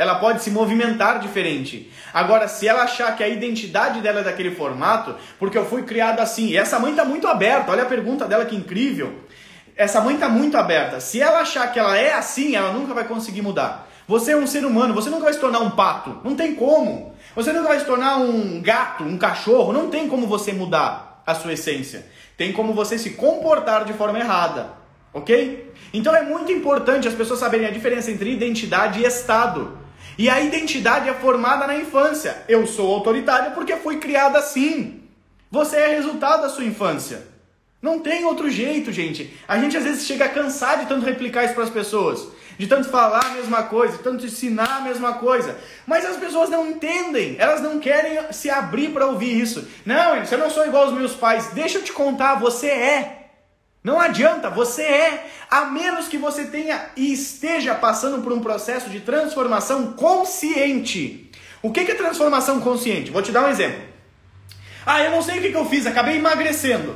Ela 0.01 0.15
pode 0.15 0.41
se 0.41 0.50
movimentar 0.50 1.20
diferente. 1.20 1.91
Agora, 2.12 2.48
se 2.48 2.67
ela 2.67 2.81
achar 2.81 3.15
que 3.15 3.24
a 3.24 3.29
identidade 3.29 4.01
dela 4.01 4.22
é 4.22 4.24
daquele 4.24 4.50
formato, 4.50 5.13
porque 5.38 5.55
eu 5.55 5.63
fui 5.63 5.84
criado 5.84 6.22
assim, 6.22 6.48
e 6.48 6.58
essa 6.58 6.79
mãe 6.79 6.89
está 6.89 7.05
muito 7.05 7.27
aberta, 7.27 7.72
olha 7.72 7.84
a 7.84 7.86
pergunta 7.86 8.25
dela 8.25 8.43
que 8.43 8.55
incrível. 8.55 9.13
Essa 9.75 10.01
mãe 10.01 10.15
está 10.15 10.27
muito 10.27 10.58
aberta. 10.58 11.00
Se 11.00 11.22
ela 11.22 11.41
achar 11.41 11.72
que 11.72 11.77
ela 11.77 11.96
é 11.96 12.13
assim, 12.13 12.55
ela 12.55 12.74
nunca 12.74 12.96
vai 12.96 13.03
conseguir 13.03 13.43
mudar. 13.43 13.88
Você 14.08 14.31
é 14.31 14.36
um 14.36 14.48
ser 14.48 14.65
humano, 14.65 14.91
você 14.91 15.08
nunca 15.08 15.25
vai 15.25 15.34
se 15.34 15.39
tornar 15.39 15.60
um 15.60 15.70
pato. 15.70 16.20
Não 16.24 16.36
tem 16.36 16.55
como. 16.55 17.13
Você 17.36 17.53
nunca 17.53 17.67
vai 17.67 17.79
se 17.79 17.86
tornar 17.86 18.17
um 18.17 18.60
gato, 18.60 19.03
um 19.03 19.20
cachorro. 19.20 19.72
Não 19.72 19.88
tem 19.88 20.08
como 20.08 20.25
você 20.25 20.51
mudar 20.51 21.22
a 21.27 21.36
sua 21.36 21.53
essência. 21.53 22.08
Tem 22.36 22.51
como 22.51 22.74
você 22.74 22.98
se 22.98 23.12
comportar 23.12 23.86
de 23.86 23.93
forma 23.93 24.17
errada. 24.17 24.72
Ok? 25.13 25.72
Então 25.93 26.15
é 26.15 26.24
muito 26.24 26.51
importante 26.51 27.08
as 27.08 27.13
pessoas 27.13 27.39
saberem 27.39 27.67
a 27.67 27.72
diferença 27.72 28.10
entre 28.10 28.31
identidade 28.31 29.00
e 29.00 29.05
estado. 29.05 29.81
E 30.18 30.30
a 30.30 30.41
identidade 30.41 31.10
é 31.10 31.13
formada 31.13 31.68
na 31.68 31.75
infância. 31.75 32.44
Eu 32.48 32.65
sou 32.68 32.94
autoritário 32.94 33.51
porque 33.53 33.75
fui 33.77 33.98
criado 33.98 34.36
assim. 34.36 35.01
Você 35.50 35.75
é 35.75 35.96
resultado 35.96 36.44
da 36.44 36.50
sua 36.50 36.63
infância. 36.63 37.32
Não 37.82 38.00
tem 38.00 38.25
outro 38.25 38.50
jeito, 38.50 38.91
gente. 38.91 39.36
A 39.48 39.58
gente 39.58 39.75
às 39.75 39.84
vezes 39.84 40.06
chega 40.06 40.25
a 40.25 40.30
cansar 40.30 40.80
de 40.80 40.86
tanto 40.86 41.06
replicar 41.06 41.46
isso 41.46 41.56
para 41.56 41.63
as 41.63 41.70
pessoas, 41.70 42.27
de 42.58 42.68
tanto 42.68 42.89
falar 42.89 43.25
a 43.25 43.30
mesma 43.30 43.63
coisa, 43.63 43.98
de 43.98 44.03
tanto 44.03 44.25
ensinar 44.25 44.77
a 44.77 44.82
mesma 44.82 45.13
coisa. 45.13 45.58
Mas 45.88 46.06
as 46.06 46.18
pessoas 46.18 46.50
não 46.50 46.68
entendem, 46.68 47.36
elas 47.39 47.60
não 47.60 47.80
querem 47.80 48.20
se 48.32 48.51
abrir 48.51 48.89
para 48.89 49.08
ouvir 49.08 49.39
isso. 49.39 49.68
Não, 49.84 50.15
eu 50.15 50.38
não 50.38 50.50
sou 50.51 50.68
igual 50.68 50.86
aos 50.86 50.94
meus 50.94 51.15
pais. 51.15 51.48
Deixa 51.53 51.80
eu 51.80 51.84
te 51.84 51.91
contar, 51.91 52.36
você 52.36 52.68
é. 52.68 53.21
Não 53.84 54.00
adianta, 54.00 54.50
você 54.50 54.84
é, 54.84 55.32
a 55.50 55.66
menos 55.66 56.08
que 56.08 56.18
você 56.18 56.46
tenha 56.46 56.90
e 56.96 57.12
esteja 57.12 57.74
passando 57.74 58.22
por 58.22 58.32
um 58.32 58.40
processo 58.40 58.90
de 58.90 59.00
transformação 59.00 59.94
consciente. 59.94 61.32
O 61.64 61.72
que 61.72 61.80
é 61.80 61.96
transformação 61.96 62.60
consciente? 62.60 63.10
Vou 63.10 63.22
te 63.22 63.32
dar 63.32 63.46
um 63.46 63.50
exemplo. 63.50 63.82
Ah, 64.86 65.02
eu 65.04 65.12
não 65.12 65.22
sei 65.22 65.40
o 65.40 65.42
que 65.42 65.54
eu 65.54 65.66
fiz, 65.66 65.86
acabei 65.86 66.18
emagrecendo. 66.18 66.96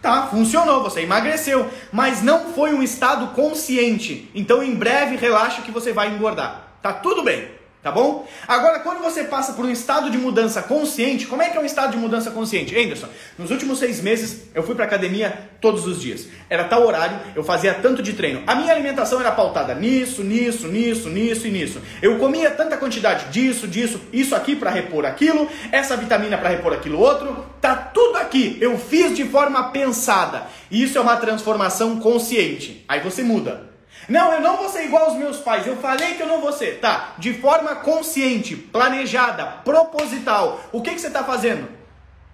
Tá, 0.00 0.26
funcionou, 0.26 0.82
você 0.82 1.00
emagreceu, 1.00 1.70
mas 1.90 2.22
não 2.22 2.52
foi 2.52 2.74
um 2.74 2.82
estado 2.82 3.28
consciente. 3.28 4.30
Então, 4.34 4.62
em 4.62 4.74
breve, 4.74 5.16
relaxa 5.16 5.62
que 5.62 5.70
você 5.70 5.92
vai 5.92 6.08
engordar. 6.08 6.74
Tá 6.82 6.92
tudo 6.92 7.22
bem. 7.22 7.48
Tá 7.84 7.92
bom? 7.92 8.26
Agora, 8.48 8.78
quando 8.78 9.02
você 9.02 9.24
passa 9.24 9.52
por 9.52 9.66
um 9.66 9.70
estado 9.70 10.10
de 10.10 10.16
mudança 10.16 10.62
consciente, 10.62 11.26
como 11.26 11.42
é 11.42 11.50
que 11.50 11.58
é 11.58 11.60
um 11.60 11.66
estado 11.66 11.90
de 11.90 11.98
mudança 11.98 12.30
consciente? 12.30 12.74
Anderson, 12.74 13.08
nos 13.38 13.50
últimos 13.50 13.78
seis 13.78 14.00
meses 14.00 14.44
eu 14.54 14.62
fui 14.62 14.74
para 14.74 14.86
academia 14.86 15.50
todos 15.60 15.86
os 15.86 16.00
dias. 16.00 16.26
Era 16.48 16.64
tal 16.64 16.86
horário, 16.86 17.20
eu 17.36 17.44
fazia 17.44 17.74
tanto 17.74 18.02
de 18.02 18.14
treino. 18.14 18.42
A 18.46 18.54
minha 18.54 18.72
alimentação 18.72 19.20
era 19.20 19.30
pautada 19.30 19.74
nisso, 19.74 20.24
nisso, 20.24 20.66
nisso, 20.66 21.10
nisso 21.10 21.46
e 21.46 21.50
nisso. 21.50 21.82
Eu 22.00 22.16
comia 22.16 22.50
tanta 22.50 22.78
quantidade 22.78 23.26
disso, 23.30 23.68
disso, 23.68 24.00
isso 24.10 24.34
aqui 24.34 24.56
para 24.56 24.70
repor 24.70 25.04
aquilo, 25.04 25.46
essa 25.70 25.94
vitamina 25.94 26.38
para 26.38 26.48
repor 26.48 26.72
aquilo 26.72 26.98
outro. 26.98 27.44
Tá 27.60 27.76
tudo 27.76 28.16
aqui. 28.16 28.56
Eu 28.62 28.78
fiz 28.78 29.14
de 29.14 29.26
forma 29.26 29.62
pensada. 29.72 30.46
Isso 30.70 30.96
é 30.96 31.02
uma 31.02 31.18
transformação 31.18 32.00
consciente. 32.00 32.82
Aí 32.88 33.00
você 33.00 33.22
muda. 33.22 33.73
Não, 34.08 34.32
eu 34.32 34.40
não 34.40 34.56
vou 34.56 34.68
ser 34.68 34.84
igual 34.84 35.06
aos 35.06 35.16
meus 35.16 35.38
pais. 35.38 35.66
Eu 35.66 35.76
falei 35.76 36.14
que 36.14 36.22
eu 36.22 36.28
não 36.28 36.40
vou 36.40 36.52
ser. 36.52 36.80
Tá, 36.80 37.14
de 37.18 37.34
forma 37.34 37.76
consciente, 37.76 38.56
planejada, 38.56 39.44
proposital. 39.64 40.60
O 40.72 40.80
que, 40.80 40.94
que 40.94 41.00
você 41.00 41.08
está 41.08 41.24
fazendo? 41.24 41.68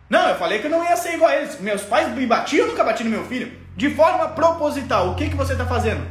Não, 0.09 0.29
eu 0.29 0.35
falei 0.35 0.59
que 0.59 0.67
eu 0.67 0.71
não 0.71 0.85
ia 0.85 0.97
ser 0.97 1.15
igual 1.15 1.31
a 1.31 1.37
eles. 1.37 1.61
Meus 1.61 1.83
pais 1.83 2.09
me 2.12 2.27
batiam, 2.27 2.67
nunca 2.67 2.83
bati 2.83 3.05
no 3.05 3.11
meu 3.11 3.25
filho. 3.25 3.53
De 3.77 3.95
forma 3.95 4.29
proposital, 4.29 5.11
o 5.11 5.15
que, 5.15 5.31
que 5.31 5.37
você 5.37 5.53
está 5.53 5.65
fazendo? 5.65 6.05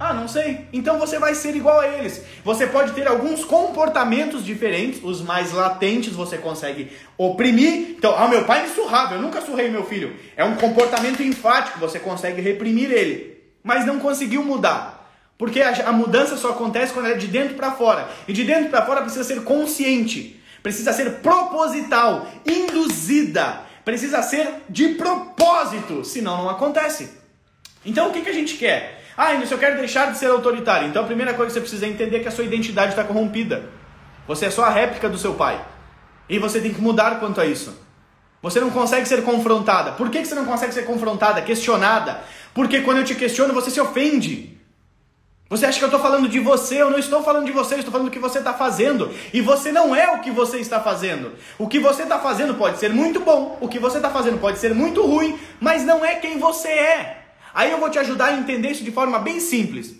Ah, 0.00 0.12
não 0.12 0.26
sei. 0.26 0.66
Então 0.72 0.98
você 0.98 1.18
vai 1.18 1.34
ser 1.34 1.54
igual 1.54 1.78
a 1.78 1.86
eles. 1.86 2.24
Você 2.42 2.66
pode 2.66 2.92
ter 2.92 3.06
alguns 3.06 3.44
comportamentos 3.44 4.44
diferentes, 4.44 5.00
os 5.04 5.20
mais 5.22 5.52
latentes 5.52 6.14
você 6.14 6.38
consegue 6.38 6.90
oprimir. 7.16 7.94
Então, 7.98 8.12
ah, 8.18 8.26
meu 8.26 8.44
pai 8.44 8.62
me 8.62 8.68
surrava, 8.68 9.14
eu 9.14 9.22
nunca 9.22 9.40
surrei 9.40 9.70
meu 9.70 9.84
filho. 9.84 10.16
É 10.36 10.42
um 10.42 10.56
comportamento 10.56 11.22
enfático, 11.22 11.78
você 11.78 12.00
consegue 12.00 12.40
reprimir 12.40 12.90
ele 12.90 13.31
mas 13.62 13.86
não 13.86 13.98
conseguiu 13.98 14.44
mudar. 14.44 15.10
Porque 15.38 15.60
a, 15.60 15.88
a 15.88 15.92
mudança 15.92 16.36
só 16.36 16.50
acontece 16.50 16.92
quando 16.92 17.08
é 17.08 17.14
de 17.14 17.26
dentro 17.26 17.54
para 17.54 17.72
fora. 17.72 18.08
E 18.28 18.32
de 18.32 18.44
dentro 18.44 18.70
para 18.70 18.86
fora 18.86 19.02
precisa 19.02 19.24
ser 19.24 19.42
consciente, 19.42 20.40
precisa 20.62 20.92
ser 20.92 21.20
proposital, 21.20 22.26
induzida, 22.46 23.60
precisa 23.84 24.22
ser 24.22 24.48
de 24.68 24.90
propósito, 24.90 26.04
senão 26.04 26.38
não 26.38 26.50
acontece. 26.50 27.10
Então 27.84 28.08
o 28.08 28.12
que, 28.12 28.20
que 28.20 28.30
a 28.30 28.34
gente 28.34 28.54
quer? 28.54 29.02
Ah, 29.16 29.38
se 29.44 29.52
eu 29.52 29.58
quero 29.58 29.76
deixar 29.76 30.10
de 30.10 30.18
ser 30.18 30.26
autoritário. 30.26 30.88
Então 30.88 31.02
a 31.02 31.06
primeira 31.06 31.34
coisa 31.34 31.48
que 31.48 31.54
você 31.54 31.60
precisa 31.60 31.86
entender 31.86 32.18
é 32.18 32.20
que 32.20 32.28
a 32.28 32.32
sua 32.32 32.44
identidade 32.44 32.90
está 32.90 33.04
corrompida. 33.04 33.68
Você 34.26 34.46
é 34.46 34.50
só 34.50 34.64
a 34.64 34.70
réplica 34.70 35.08
do 35.08 35.18
seu 35.18 35.34
pai. 35.34 35.62
E 36.28 36.38
você 36.38 36.60
tem 36.60 36.72
que 36.72 36.80
mudar 36.80 37.18
quanto 37.18 37.40
a 37.40 37.46
isso. 37.46 37.76
Você 38.42 38.60
não 38.60 38.70
consegue 38.70 39.06
ser 39.06 39.22
confrontada. 39.22 39.92
Por 39.92 40.10
que, 40.10 40.20
que 40.20 40.26
você 40.26 40.34
não 40.34 40.44
consegue 40.44 40.74
ser 40.74 40.84
confrontada, 40.84 41.40
questionada? 41.40 42.20
Porque 42.52 42.80
quando 42.80 42.98
eu 42.98 43.04
te 43.04 43.14
questiono, 43.14 43.54
você 43.54 43.70
se 43.70 43.80
ofende. 43.80 44.58
Você 45.48 45.66
acha 45.66 45.78
que 45.78 45.84
eu 45.84 45.88
estou 45.88 46.00
falando 46.00 46.28
de 46.28 46.40
você? 46.40 46.80
Eu 46.80 46.90
não 46.90 46.98
estou 46.98 47.22
falando 47.22 47.44
de 47.44 47.52
você, 47.52 47.74
eu 47.74 47.78
estou 47.78 47.92
falando 47.92 48.08
do 48.08 48.10
que 48.10 48.18
você 48.18 48.38
está 48.38 48.54
fazendo. 48.54 49.14
E 49.32 49.40
você 49.40 49.70
não 49.70 49.94
é 49.94 50.10
o 50.10 50.20
que 50.20 50.30
você 50.30 50.58
está 50.58 50.80
fazendo. 50.80 51.32
O 51.58 51.68
que 51.68 51.78
você 51.78 52.04
está 52.04 52.18
fazendo 52.18 52.54
pode 52.54 52.78
ser 52.78 52.90
muito 52.90 53.20
bom, 53.20 53.58
o 53.60 53.68
que 53.68 53.78
você 53.78 53.98
está 53.98 54.10
fazendo 54.10 54.38
pode 54.38 54.58
ser 54.58 54.74
muito 54.74 55.02
ruim, 55.02 55.38
mas 55.60 55.84
não 55.84 56.04
é 56.04 56.14
quem 56.14 56.38
você 56.38 56.68
é. 56.68 57.22
Aí 57.54 57.70
eu 57.70 57.78
vou 57.78 57.90
te 57.90 57.98
ajudar 57.98 58.28
a 58.28 58.32
entender 58.32 58.70
isso 58.70 58.82
de 58.82 58.90
forma 58.90 59.18
bem 59.18 59.40
simples. 59.40 59.94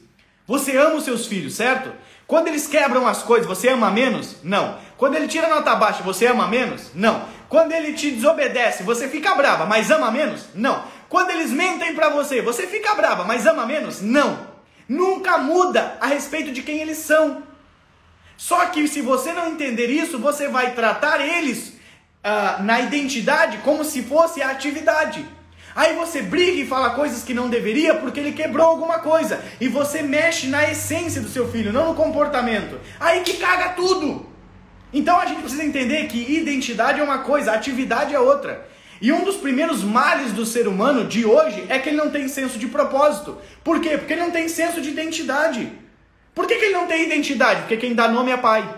Você 0.47 0.77
ama 0.77 0.97
os 0.97 1.05
seus 1.05 1.27
filhos, 1.27 1.55
certo? 1.55 1.93
Quando 2.27 2.49
eles 2.49 2.67
quebram 2.67 3.07
as 3.07 3.23
coisas, 3.23 3.47
você 3.47 3.69
ama 3.69 3.91
menos? 3.91 4.37
Não. 4.43 4.79
Quando 4.97 5.17
ele 5.17 5.29
tira 5.29 5.49
nota 5.49 5.75
baixa, 5.75 6.03
você 6.03 6.27
ama 6.27 6.49
menos? 6.49 6.91
Não. 6.95 7.27
Quando 7.53 7.73
ele 7.73 7.93
te 7.93 8.11
desobedece, 8.11 8.83
você 8.83 9.11
fica 9.11 9.35
brava, 9.35 9.67
mas 9.67 9.91
ama 9.91 10.11
menos? 10.11 10.47
Não. 10.55 10.87
Quando 11.07 11.33
eles 11.33 11.51
mentem 11.51 11.95
para 11.95 12.09
você, 12.09 12.41
você 12.41 12.67
fica 12.67 12.95
brava, 12.95 13.25
mas 13.25 13.47
ama 13.47 13.67
menos? 13.67 14.01
Não. 14.01 14.47
Nunca 14.89 15.37
muda 15.37 15.99
a 16.01 16.07
respeito 16.07 16.51
de 16.51 16.63
quem 16.63 16.81
eles 16.81 16.97
são. 16.97 17.43
Só 18.39 18.65
que 18.65 18.89
se 18.89 19.03
você 19.03 19.35
não 19.35 19.49
entender 19.49 19.89
isso, 19.89 20.19
você 20.19 20.49
vai 20.49 20.71
tratar 20.71 21.21
eles 21.21 21.75
uh, 22.25 22.63
na 22.63 22.81
identidade 22.81 23.59
como 23.59 23.85
se 23.85 24.01
fosse 24.01 24.41
a 24.41 24.49
atividade. 24.49 25.23
Aí 25.77 25.95
você 25.95 26.23
briga 26.23 26.59
e 26.59 26.67
fala 26.67 26.95
coisas 26.95 27.23
que 27.23 27.35
não 27.35 27.51
deveria 27.51 27.97
porque 27.97 28.19
ele 28.19 28.33
quebrou 28.33 28.67
alguma 28.67 29.01
coisa. 29.01 29.45
E 29.61 29.69
você 29.69 30.01
mexe 30.01 30.47
na 30.47 30.71
essência 30.71 31.21
do 31.21 31.29
seu 31.29 31.53
filho, 31.53 31.71
não 31.71 31.91
no 31.91 31.95
comportamento. 31.95 32.81
Aí 32.99 33.21
que 33.21 33.35
caga 33.35 33.75
tudo. 33.75 34.32
Então 34.93 35.19
a 35.19 35.27
gente 35.27 35.41
precisa 35.41 35.65
entender 35.65 36.07
que 36.07 36.35
identidade 36.35 37.01
é 37.01 37.03
uma 37.03 37.19
coisa, 37.19 37.53
atividade 37.53 38.15
é 38.15 38.21
outra. 38.21 38.67
E 39.01 39.11
um 39.11 39.25
dos 39.25 39.37
primeiros 39.37 39.83
males 39.83 40.33
do 40.33 40.47
ser 40.47 40.69
humano 40.69 41.05
de 41.05 41.25
hoje 41.25 41.65
é 41.69 41.79
que 41.79 41.89
ele 41.89 41.97
não 41.97 42.11
tem 42.11 42.29
senso 42.29 42.59
de 42.59 42.69
propósito. 42.69 43.37
Por 43.65 43.81
quê? 43.81 43.99
Porque 43.99 44.13
ele 44.13 44.23
não 44.23 44.31
tem 44.31 44.49
senso 44.49 44.81
de 44.81 44.91
identidade. 44.91 45.73
Por 46.35 46.47
que, 46.47 46.55
que 46.55 46.67
ele 46.67 46.75
não 46.75 46.87
tem 46.87 47.05
identidade? 47.05 47.63
Porque 47.63 47.77
quem 47.77 47.95
dá 47.95 48.07
nome 48.07 48.31
é 48.31 48.37
pai. 48.37 48.77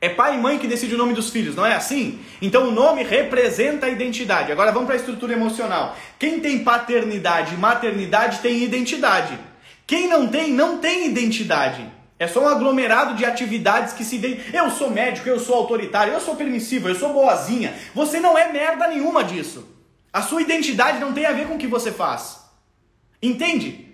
É 0.00 0.08
pai 0.08 0.34
e 0.34 0.38
mãe 0.38 0.58
que 0.58 0.66
decide 0.66 0.94
o 0.96 0.98
nome 0.98 1.14
dos 1.14 1.30
filhos, 1.30 1.54
não 1.54 1.64
é 1.64 1.74
assim? 1.74 2.18
Então 2.42 2.68
o 2.68 2.70
nome 2.72 3.02
representa 3.04 3.86
a 3.86 3.88
identidade. 3.88 4.52
Agora 4.52 4.72
vamos 4.72 4.86
para 4.86 4.96
a 4.96 4.98
estrutura 4.98 5.32
emocional. 5.32 5.96
Quem 6.18 6.40
tem 6.40 6.64
paternidade 6.64 7.54
e 7.54 7.56
maternidade 7.56 8.40
tem 8.40 8.62
identidade. 8.62 9.38
Quem 9.86 10.08
não 10.08 10.26
tem, 10.26 10.52
não 10.52 10.78
tem 10.78 11.06
identidade. 11.06 11.86
É 12.18 12.26
só 12.28 12.40
um 12.40 12.48
aglomerado 12.48 13.14
de 13.14 13.24
atividades 13.24 13.92
que 13.92 14.04
se 14.04 14.18
vê. 14.18 14.40
Eu 14.52 14.70
sou 14.70 14.90
médico, 14.90 15.28
eu 15.28 15.40
sou 15.40 15.56
autoritário, 15.56 16.12
eu 16.12 16.20
sou 16.20 16.36
permissivo, 16.36 16.88
eu 16.88 16.94
sou 16.94 17.12
boazinha. 17.12 17.74
Você 17.94 18.20
não 18.20 18.38
é 18.38 18.52
merda 18.52 18.86
nenhuma 18.86 19.24
disso. 19.24 19.68
A 20.12 20.22
sua 20.22 20.42
identidade 20.42 21.00
não 21.00 21.12
tem 21.12 21.26
a 21.26 21.32
ver 21.32 21.48
com 21.48 21.54
o 21.54 21.58
que 21.58 21.66
você 21.66 21.90
faz. 21.90 22.40
Entende? 23.20 23.84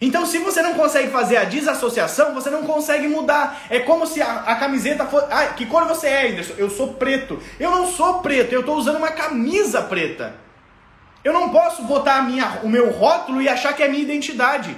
Então, 0.00 0.26
se 0.26 0.38
você 0.38 0.60
não 0.60 0.74
consegue 0.74 1.10
fazer 1.10 1.38
a 1.38 1.44
desassociação, 1.44 2.34
você 2.34 2.50
não 2.50 2.64
consegue 2.64 3.08
mudar. 3.08 3.62
É 3.70 3.80
como 3.80 4.06
se 4.06 4.20
a, 4.20 4.42
a 4.42 4.56
camiseta 4.56 5.06
fosse. 5.06 5.26
Ah, 5.30 5.46
que 5.46 5.66
cor 5.66 5.84
você 5.86 6.06
é, 6.06 6.28
Anderson? 6.28 6.54
Eu 6.58 6.68
sou 6.68 6.94
preto. 6.94 7.42
Eu 7.58 7.70
não 7.70 7.90
sou 7.90 8.20
preto, 8.20 8.52
eu 8.52 8.60
estou 8.60 8.76
usando 8.76 8.98
uma 8.98 9.10
camisa 9.10 9.82
preta. 9.82 10.34
Eu 11.24 11.32
não 11.32 11.48
posso 11.48 11.82
botar 11.82 12.22
minha, 12.22 12.60
o 12.62 12.68
meu 12.68 12.90
rótulo 12.90 13.42
e 13.42 13.48
achar 13.48 13.72
que 13.72 13.82
é 13.82 13.88
minha 13.88 14.02
identidade. 14.02 14.76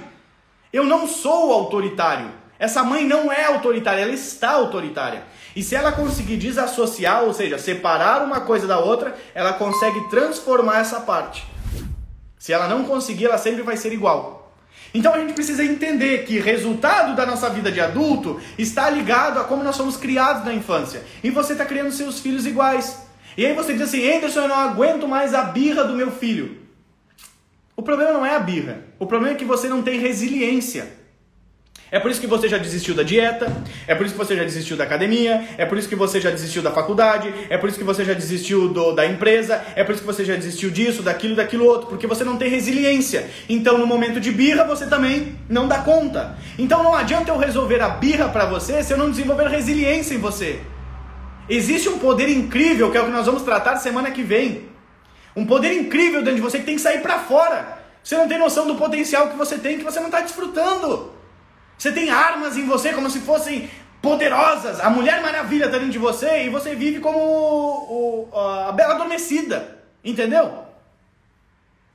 Eu 0.71 0.85
não 0.85 1.07
sou 1.07 1.51
autoritário. 1.51 2.38
Essa 2.59 2.83
mãe 2.83 3.05
não 3.05 3.31
é 3.31 3.45
autoritária, 3.45 4.01
ela 4.01 4.11
está 4.11 4.51
autoritária. 4.51 5.23
E 5.55 5.63
se 5.63 5.75
ela 5.75 5.93
conseguir 5.93 6.35
desassociar, 6.35 7.23
ou 7.23 7.33
seja, 7.33 7.57
separar 7.57 8.21
uma 8.21 8.41
coisa 8.41 8.67
da 8.67 8.77
outra, 8.77 9.15
ela 9.33 9.53
consegue 9.53 10.09
transformar 10.09 10.79
essa 10.79 10.99
parte. 10.99 11.47
Se 12.37 12.51
ela 12.51 12.67
não 12.67 12.83
conseguir, 12.83 13.25
ela 13.25 13.37
sempre 13.37 13.61
vai 13.61 13.77
ser 13.77 13.93
igual. 13.93 14.53
Então 14.93 15.13
a 15.13 15.19
gente 15.19 15.33
precisa 15.33 15.63
entender 15.63 16.25
que 16.25 16.39
resultado 16.39 17.15
da 17.15 17.25
nossa 17.25 17.49
vida 17.49 17.71
de 17.71 17.79
adulto 17.79 18.41
está 18.57 18.89
ligado 18.89 19.39
a 19.39 19.43
como 19.43 19.63
nós 19.63 19.75
somos 19.75 19.95
criados 19.95 20.43
na 20.43 20.53
infância. 20.53 21.03
E 21.23 21.29
você 21.29 21.53
está 21.53 21.65
criando 21.65 21.91
seus 21.91 22.19
filhos 22.19 22.45
iguais. 22.45 22.97
E 23.37 23.45
aí 23.45 23.53
você 23.53 23.73
diz 23.73 23.83
assim, 23.83 24.11
Anderson, 24.11 24.41
eu 24.41 24.47
não 24.49 24.59
aguento 24.59 25.07
mais 25.07 25.33
a 25.33 25.43
birra 25.43 25.83
do 25.85 25.93
meu 25.93 26.11
filho. 26.11 26.57
O 27.75 27.81
problema 27.81 28.11
não 28.11 28.25
é 28.25 28.35
a 28.35 28.39
birra. 28.39 28.83
O 28.99 29.05
problema 29.05 29.35
é 29.35 29.37
que 29.37 29.45
você 29.45 29.69
não 29.69 29.81
tem 29.81 29.99
resiliência. 29.99 30.98
É 31.91 31.99
por 31.99 32.11
isso 32.11 32.21
que 32.21 32.27
você 32.27 32.47
já 32.47 32.57
desistiu 32.57 32.93
da 32.93 33.01
dieta, 33.01 33.51
é 33.87 33.95
por 33.95 34.05
isso 34.05 34.13
que 34.13 34.19
você 34.19 34.35
já 34.35 34.43
desistiu 34.43 34.77
da 34.77 34.83
academia, 34.83 35.43
é 35.57 35.65
por 35.65 35.75
isso 35.75 35.89
que 35.89 35.95
você 35.95 36.21
já 36.21 36.29
desistiu 36.29 36.61
da 36.61 36.69
faculdade, 36.69 37.33
é 37.49 37.57
por 37.57 37.67
isso 37.67 37.79
que 37.79 37.83
você 37.83 38.05
já 38.05 38.13
desistiu 38.13 38.69
do, 38.69 38.91
da 38.91 39.07
empresa, 39.07 39.63
é 39.75 39.83
por 39.83 39.93
isso 39.93 40.01
que 40.01 40.07
você 40.07 40.23
já 40.23 40.35
desistiu 40.35 40.69
disso, 40.69 41.01
daquilo, 41.01 41.35
daquilo 41.35 41.65
outro, 41.65 41.87
porque 41.87 42.05
você 42.05 42.23
não 42.23 42.37
tem 42.37 42.47
resiliência. 42.47 43.27
Então, 43.49 43.79
no 43.79 43.87
momento 43.87 44.19
de 44.19 44.31
birra, 44.31 44.63
você 44.65 44.85
também 44.85 45.35
não 45.49 45.67
dá 45.67 45.79
conta. 45.79 46.37
Então, 46.59 46.83
não 46.83 46.93
adianta 46.93 47.31
eu 47.31 47.37
resolver 47.37 47.81
a 47.81 47.89
birra 47.89 48.29
para 48.29 48.45
você 48.45 48.83
se 48.83 48.93
eu 48.93 48.97
não 48.97 49.09
desenvolver 49.09 49.47
resiliência 49.47 50.13
em 50.13 50.19
você. 50.19 50.59
Existe 51.49 51.89
um 51.89 51.97
poder 51.97 52.29
incrível, 52.29 52.91
que 52.91 52.97
é 52.97 53.01
o 53.01 53.05
que 53.05 53.11
nós 53.11 53.25
vamos 53.25 53.41
tratar 53.41 53.77
semana 53.77 54.11
que 54.11 54.21
vem. 54.21 54.69
Um 55.35 55.43
poder 55.43 55.73
incrível 55.73 56.19
dentro 56.19 56.35
de 56.35 56.41
você 56.41 56.59
que 56.59 56.65
tem 56.65 56.75
que 56.75 56.81
sair 56.81 57.01
para 57.01 57.17
fora. 57.17 57.79
Você 58.03 58.15
não 58.15 58.27
tem 58.27 58.37
noção 58.37 58.67
do 58.67 58.75
potencial 58.75 59.29
que 59.29 59.35
você 59.35 59.57
tem, 59.57 59.79
que 59.79 59.83
você 59.83 59.99
não 59.99 60.07
está 60.07 60.21
desfrutando. 60.21 61.17
Você 61.79 61.93
tem 61.93 62.09
armas 62.09 62.57
em 62.57 62.65
você 62.65 62.91
como 62.91 63.09
se 63.09 63.21
fossem 63.21 63.69
poderosas. 64.01 64.81
A 64.81 64.89
Mulher 64.89 65.21
Maravilha 65.21 65.65
está 65.65 65.77
dentro 65.77 65.93
de 65.93 65.97
você 65.97 66.43
e 66.43 66.49
você 66.49 66.75
vive 66.75 66.99
como 66.99 67.17
o, 67.17 68.29
o, 68.29 68.37
a 68.37 68.73
Bela 68.73 68.95
Adormecida. 68.95 69.79
Entendeu? 70.03 70.65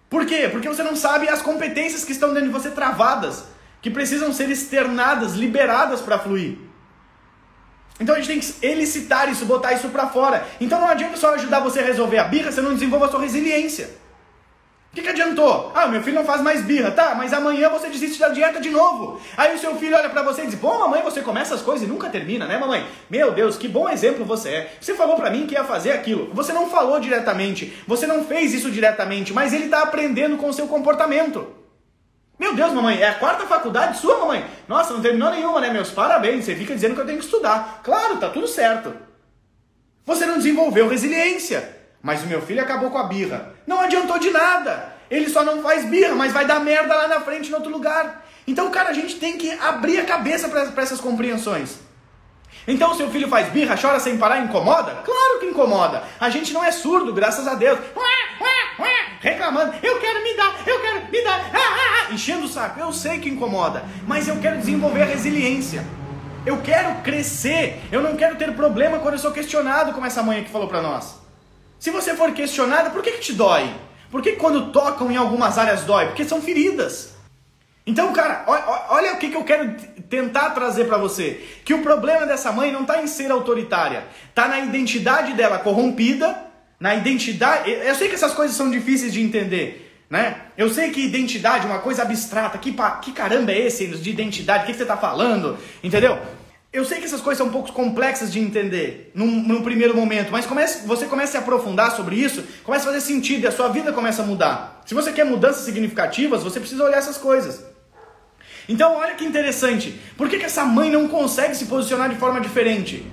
Por 0.08 0.24
quê? 0.24 0.48
Porque 0.50 0.66
você 0.66 0.82
não 0.82 0.96
sabe 0.96 1.28
as 1.28 1.42
competências 1.42 2.02
que 2.02 2.12
estão 2.12 2.32
dentro 2.32 2.48
de 2.48 2.54
você 2.54 2.70
travadas, 2.70 3.44
que 3.82 3.90
precisam 3.90 4.32
ser 4.32 4.48
externadas, 4.48 5.34
liberadas 5.34 6.00
para 6.00 6.18
fluir. 6.18 6.56
Então 8.00 8.14
a 8.14 8.18
gente 8.20 8.28
tem 8.28 8.40
que 8.40 8.66
elicitar 8.66 9.30
isso, 9.30 9.44
botar 9.44 9.74
isso 9.74 9.90
para 9.90 10.08
fora. 10.08 10.46
Então 10.58 10.80
não 10.80 10.88
adianta 10.88 11.18
só 11.18 11.34
ajudar 11.34 11.60
você 11.60 11.80
a 11.80 11.84
resolver 11.84 12.18
a 12.18 12.24
birra, 12.24 12.50
você 12.50 12.62
não 12.62 12.72
desenvolve 12.72 13.04
a 13.04 13.08
sua 13.10 13.20
resiliência. 13.20 13.90
O 14.94 14.96
que, 14.96 15.02
que 15.02 15.08
adiantou? 15.08 15.72
Ah, 15.74 15.88
meu 15.88 16.00
filho 16.00 16.14
não 16.14 16.24
faz 16.24 16.40
mais 16.40 16.62
birra, 16.62 16.88
tá? 16.92 17.16
Mas 17.16 17.32
amanhã 17.32 17.68
você 17.68 17.88
desiste 17.88 18.20
da 18.20 18.28
dieta 18.28 18.60
de 18.60 18.70
novo. 18.70 19.20
Aí 19.36 19.52
o 19.52 19.58
seu 19.58 19.74
filho 19.74 19.96
olha 19.96 20.08
para 20.08 20.22
você 20.22 20.42
e 20.42 20.46
diz: 20.46 20.54
Pô, 20.54 20.78
mamãe, 20.78 21.02
você 21.02 21.20
começa 21.20 21.52
as 21.52 21.62
coisas 21.62 21.82
e 21.82 21.90
nunca 21.90 22.08
termina, 22.08 22.46
né, 22.46 22.56
mamãe? 22.56 22.86
Meu 23.10 23.32
Deus, 23.32 23.56
que 23.56 23.66
bom 23.66 23.88
exemplo 23.88 24.24
você 24.24 24.48
é. 24.50 24.76
Você 24.80 24.94
falou 24.94 25.16
para 25.16 25.30
mim 25.30 25.48
que 25.48 25.54
ia 25.54 25.64
fazer 25.64 25.90
aquilo. 25.90 26.32
Você 26.32 26.52
não 26.52 26.70
falou 26.70 27.00
diretamente, 27.00 27.76
você 27.88 28.06
não 28.06 28.24
fez 28.24 28.54
isso 28.54 28.70
diretamente, 28.70 29.32
mas 29.32 29.52
ele 29.52 29.68
tá 29.68 29.82
aprendendo 29.82 30.36
com 30.36 30.48
o 30.48 30.54
seu 30.54 30.68
comportamento. 30.68 31.44
Meu 32.38 32.54
Deus, 32.54 32.72
mamãe, 32.72 33.00
é 33.00 33.08
a 33.08 33.14
quarta 33.14 33.46
faculdade 33.46 33.98
sua, 33.98 34.20
mamãe? 34.20 34.44
Nossa, 34.68 34.92
não 34.92 35.02
terminou 35.02 35.32
nenhuma, 35.32 35.60
né? 35.60 35.70
Meus 35.70 35.90
parabéns, 35.90 36.44
você 36.44 36.54
fica 36.54 36.72
dizendo 36.72 36.94
que 36.94 37.00
eu 37.00 37.06
tenho 37.06 37.18
que 37.18 37.24
estudar. 37.24 37.80
Claro, 37.82 38.18
tá 38.18 38.28
tudo 38.28 38.46
certo. 38.46 38.94
Você 40.06 40.24
não 40.24 40.36
desenvolveu 40.36 40.86
resiliência. 40.86 41.82
Mas 42.04 42.22
o 42.22 42.26
meu 42.26 42.42
filho 42.42 42.60
acabou 42.60 42.90
com 42.90 42.98
a 42.98 43.04
birra. 43.04 43.54
Não 43.66 43.80
adiantou 43.80 44.18
de 44.18 44.30
nada. 44.30 44.92
Ele 45.10 45.26
só 45.30 45.42
não 45.42 45.62
faz 45.62 45.86
birra, 45.86 46.14
mas 46.14 46.34
vai 46.34 46.44
dar 46.44 46.60
merda 46.60 46.94
lá 46.94 47.08
na 47.08 47.20
frente 47.22 47.50
em 47.50 47.54
outro 47.54 47.72
lugar. 47.72 48.26
Então, 48.46 48.70
cara, 48.70 48.90
a 48.90 48.92
gente 48.92 49.16
tem 49.16 49.38
que 49.38 49.50
abrir 49.52 49.98
a 49.98 50.04
cabeça 50.04 50.46
para 50.48 50.82
essas 50.82 51.00
compreensões. 51.00 51.78
Então, 52.68 52.94
seu 52.94 53.10
filho 53.10 53.26
faz 53.26 53.48
birra, 53.48 53.74
chora 53.80 53.98
sem 53.98 54.18
parar, 54.18 54.40
incomoda? 54.40 55.02
Claro 55.02 55.40
que 55.40 55.46
incomoda. 55.46 56.02
A 56.20 56.28
gente 56.28 56.52
não 56.52 56.62
é 56.62 56.70
surdo, 56.70 57.10
graças 57.10 57.48
a 57.48 57.54
Deus. 57.54 57.78
Reclamando, 59.20 59.74
eu 59.82 59.98
quero 59.98 60.22
me 60.22 60.36
dar, 60.36 60.60
eu 60.66 60.80
quero 60.82 61.10
me 61.10 61.24
dar, 61.24 61.40
ah, 61.40 61.58
ah, 61.58 62.06
ah. 62.10 62.12
enchendo 62.12 62.44
o 62.44 62.48
saco. 62.48 62.78
Eu 62.78 62.92
sei 62.92 63.18
que 63.18 63.30
incomoda, 63.30 63.82
mas 64.06 64.28
eu 64.28 64.36
quero 64.36 64.58
desenvolver 64.58 65.02
a 65.02 65.06
resiliência. 65.06 65.82
Eu 66.44 66.58
quero 66.58 66.96
crescer. 66.96 67.82
Eu 67.90 68.02
não 68.02 68.14
quero 68.14 68.36
ter 68.36 68.52
problema 68.54 68.98
quando 68.98 69.14
eu 69.14 69.20
sou 69.20 69.32
questionado, 69.32 69.94
como 69.94 70.04
essa 70.04 70.22
mãe 70.22 70.44
que 70.44 70.50
falou 70.50 70.68
para 70.68 70.82
nós. 70.82 71.23
Se 71.78 71.90
você 71.90 72.14
for 72.14 72.32
questionada, 72.32 72.90
por 72.90 73.02
que, 73.02 73.12
que 73.12 73.20
te 73.20 73.32
dói? 73.32 73.70
Por 74.10 74.22
que 74.22 74.32
quando 74.32 74.70
tocam 74.72 75.10
em 75.10 75.16
algumas 75.16 75.58
áreas 75.58 75.82
dói? 75.82 76.06
Porque 76.06 76.24
são 76.24 76.40
feridas. 76.40 77.14
Então, 77.86 78.12
cara, 78.12 78.44
olha 78.88 79.12
o 79.12 79.18
que, 79.18 79.28
que 79.28 79.36
eu 79.36 79.44
quero 79.44 79.76
tentar 80.08 80.50
trazer 80.50 80.86
para 80.86 80.96
você. 80.96 81.44
Que 81.64 81.74
o 81.74 81.82
problema 81.82 82.24
dessa 82.24 82.50
mãe 82.50 82.72
não 82.72 82.82
está 82.82 83.02
em 83.02 83.06
ser 83.06 83.30
autoritária. 83.30 84.04
Está 84.30 84.48
na 84.48 84.60
identidade 84.60 85.34
dela 85.34 85.58
corrompida, 85.58 86.34
na 86.80 86.94
identidade... 86.94 87.70
Eu 87.70 87.94
sei 87.94 88.08
que 88.08 88.14
essas 88.14 88.32
coisas 88.32 88.56
são 88.56 88.70
difíceis 88.70 89.12
de 89.12 89.20
entender, 89.20 90.02
né? 90.08 90.36
Eu 90.56 90.70
sei 90.70 90.90
que 90.90 91.04
identidade 91.04 91.66
é 91.66 91.68
uma 91.68 91.80
coisa 91.80 92.02
abstrata. 92.02 92.56
Que, 92.56 92.74
que 93.02 93.12
caramba 93.12 93.52
é 93.52 93.66
esse 93.66 93.86
de 93.86 94.10
identidade? 94.10 94.62
O 94.62 94.66
que, 94.66 94.72
que 94.72 94.78
você 94.78 94.84
está 94.84 94.96
falando? 94.96 95.58
Entendeu? 95.82 96.18
Eu 96.74 96.84
sei 96.84 96.98
que 96.98 97.04
essas 97.04 97.20
coisas 97.20 97.38
são 97.38 97.46
um 97.46 97.52
pouco 97.52 97.72
complexas 97.72 98.32
de 98.32 98.40
entender 98.40 99.12
num, 99.14 99.26
num 99.28 99.62
primeiro 99.62 99.96
momento, 99.96 100.32
mas 100.32 100.44
comece, 100.44 100.84
você 100.84 101.06
começa 101.06 101.28
a 101.28 101.32
se 101.32 101.36
aprofundar 101.36 101.92
sobre 101.92 102.16
isso, 102.16 102.42
começa 102.64 102.82
a 102.82 102.92
fazer 102.92 103.00
sentido 103.00 103.44
e 103.44 103.46
a 103.46 103.52
sua 103.52 103.68
vida 103.68 103.92
começa 103.92 104.22
a 104.22 104.26
mudar. 104.26 104.82
Se 104.84 104.92
você 104.92 105.12
quer 105.12 105.24
mudanças 105.24 105.64
significativas, 105.64 106.42
você 106.42 106.58
precisa 106.58 106.82
olhar 106.82 106.98
essas 106.98 107.16
coisas. 107.16 107.64
Então, 108.68 108.96
olha 108.96 109.14
que 109.14 109.24
interessante. 109.24 110.00
Por 110.16 110.28
que, 110.28 110.36
que 110.36 110.46
essa 110.46 110.64
mãe 110.64 110.90
não 110.90 111.06
consegue 111.06 111.54
se 111.54 111.66
posicionar 111.66 112.08
de 112.08 112.16
forma 112.16 112.40
diferente? 112.40 113.06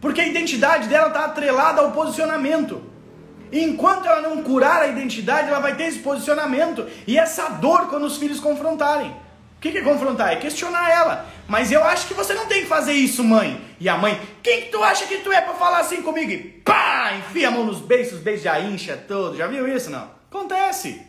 Porque 0.00 0.20
a 0.20 0.26
identidade 0.26 0.88
dela 0.88 1.06
está 1.06 1.24
atrelada 1.26 1.82
ao 1.82 1.92
posicionamento. 1.92 2.82
E 3.52 3.62
enquanto 3.62 4.06
ela 4.06 4.22
não 4.22 4.42
curar 4.42 4.82
a 4.82 4.88
identidade, 4.88 5.50
ela 5.50 5.60
vai 5.60 5.76
ter 5.76 5.84
esse 5.84 6.00
posicionamento 6.00 6.84
e 7.06 7.16
essa 7.16 7.48
dor 7.48 7.86
quando 7.88 8.06
os 8.06 8.16
filhos 8.16 8.40
confrontarem 8.40 9.14
que, 9.64 9.72
que 9.72 9.78
é 9.78 9.82
confrontar? 9.82 10.30
É 10.30 10.36
questionar 10.36 10.90
ela. 10.90 11.26
Mas 11.48 11.72
eu 11.72 11.82
acho 11.82 12.06
que 12.06 12.12
você 12.12 12.34
não 12.34 12.46
tem 12.46 12.62
que 12.62 12.68
fazer 12.68 12.92
isso, 12.92 13.24
mãe. 13.24 13.58
E 13.80 13.88
a 13.88 13.96
mãe, 13.96 14.20
quem 14.42 14.62
que 14.62 14.68
tu 14.70 14.82
acha 14.82 15.06
que 15.06 15.18
tu 15.18 15.32
é 15.32 15.40
para 15.40 15.54
falar 15.54 15.78
assim 15.78 16.02
comigo? 16.02 16.30
E 16.30 16.36
pá, 16.36 17.14
enfia 17.18 17.48
a 17.48 17.50
mão 17.50 17.64
nos 17.64 17.80
beijos, 17.80 18.14
os 18.14 18.20
beijos 18.20 18.42
já 18.42 18.60
incha 18.60 18.94
todo. 18.96 19.36
Já 19.36 19.46
viu 19.46 19.66
isso, 19.66 19.88
não? 19.88 20.10
Acontece. 20.30 21.00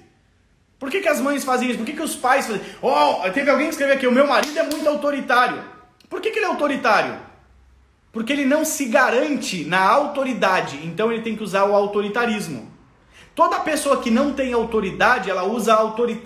Por 0.79 0.89
que, 0.89 1.01
que 1.01 1.07
as 1.09 1.19
mães 1.19 1.43
fazem 1.43 1.69
isso? 1.69 1.79
Por 1.79 1.85
que, 1.85 1.93
que 1.93 2.01
os 2.01 2.15
pais 2.15 2.47
fazem? 2.47 2.61
Oh, 2.81 3.29
teve 3.31 3.49
alguém 3.49 3.67
que 3.67 3.73
escreveu 3.73 3.95
aqui, 3.95 4.07
o 4.07 4.11
meu 4.11 4.25
marido 4.25 4.57
é 4.57 4.63
muito 4.63 4.87
autoritário. 4.87 5.61
Por 6.09 6.21
que, 6.21 6.31
que 6.31 6.39
ele 6.39 6.45
é 6.45 6.49
autoritário? 6.49 7.17
Porque 8.13 8.31
ele 8.31 8.45
não 8.45 8.63
se 8.63 8.85
garante 8.85 9.65
na 9.65 9.81
autoridade, 9.81 10.79
então 10.85 11.11
ele 11.11 11.21
tem 11.21 11.35
que 11.35 11.43
usar 11.43 11.65
o 11.65 11.75
autoritarismo. 11.75 12.71
Toda 13.35 13.59
pessoa 13.59 14.01
que 14.01 14.09
não 14.09 14.31
tem 14.31 14.53
autoridade, 14.53 15.29
ela 15.29 15.43
usa 15.43 15.77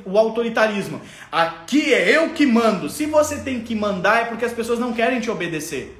o 0.05 0.17
autoritarismo. 0.17 1.01
Aqui 1.31 1.91
é 1.91 2.15
eu 2.15 2.29
que 2.29 2.45
mando. 2.45 2.87
Se 2.87 3.07
você 3.07 3.37
tem 3.37 3.61
que 3.61 3.73
mandar, 3.73 4.21
é 4.21 4.25
porque 4.25 4.45
as 4.45 4.53
pessoas 4.53 4.77
não 4.77 4.93
querem 4.93 5.19
te 5.19 5.31
obedecer. 5.31 5.99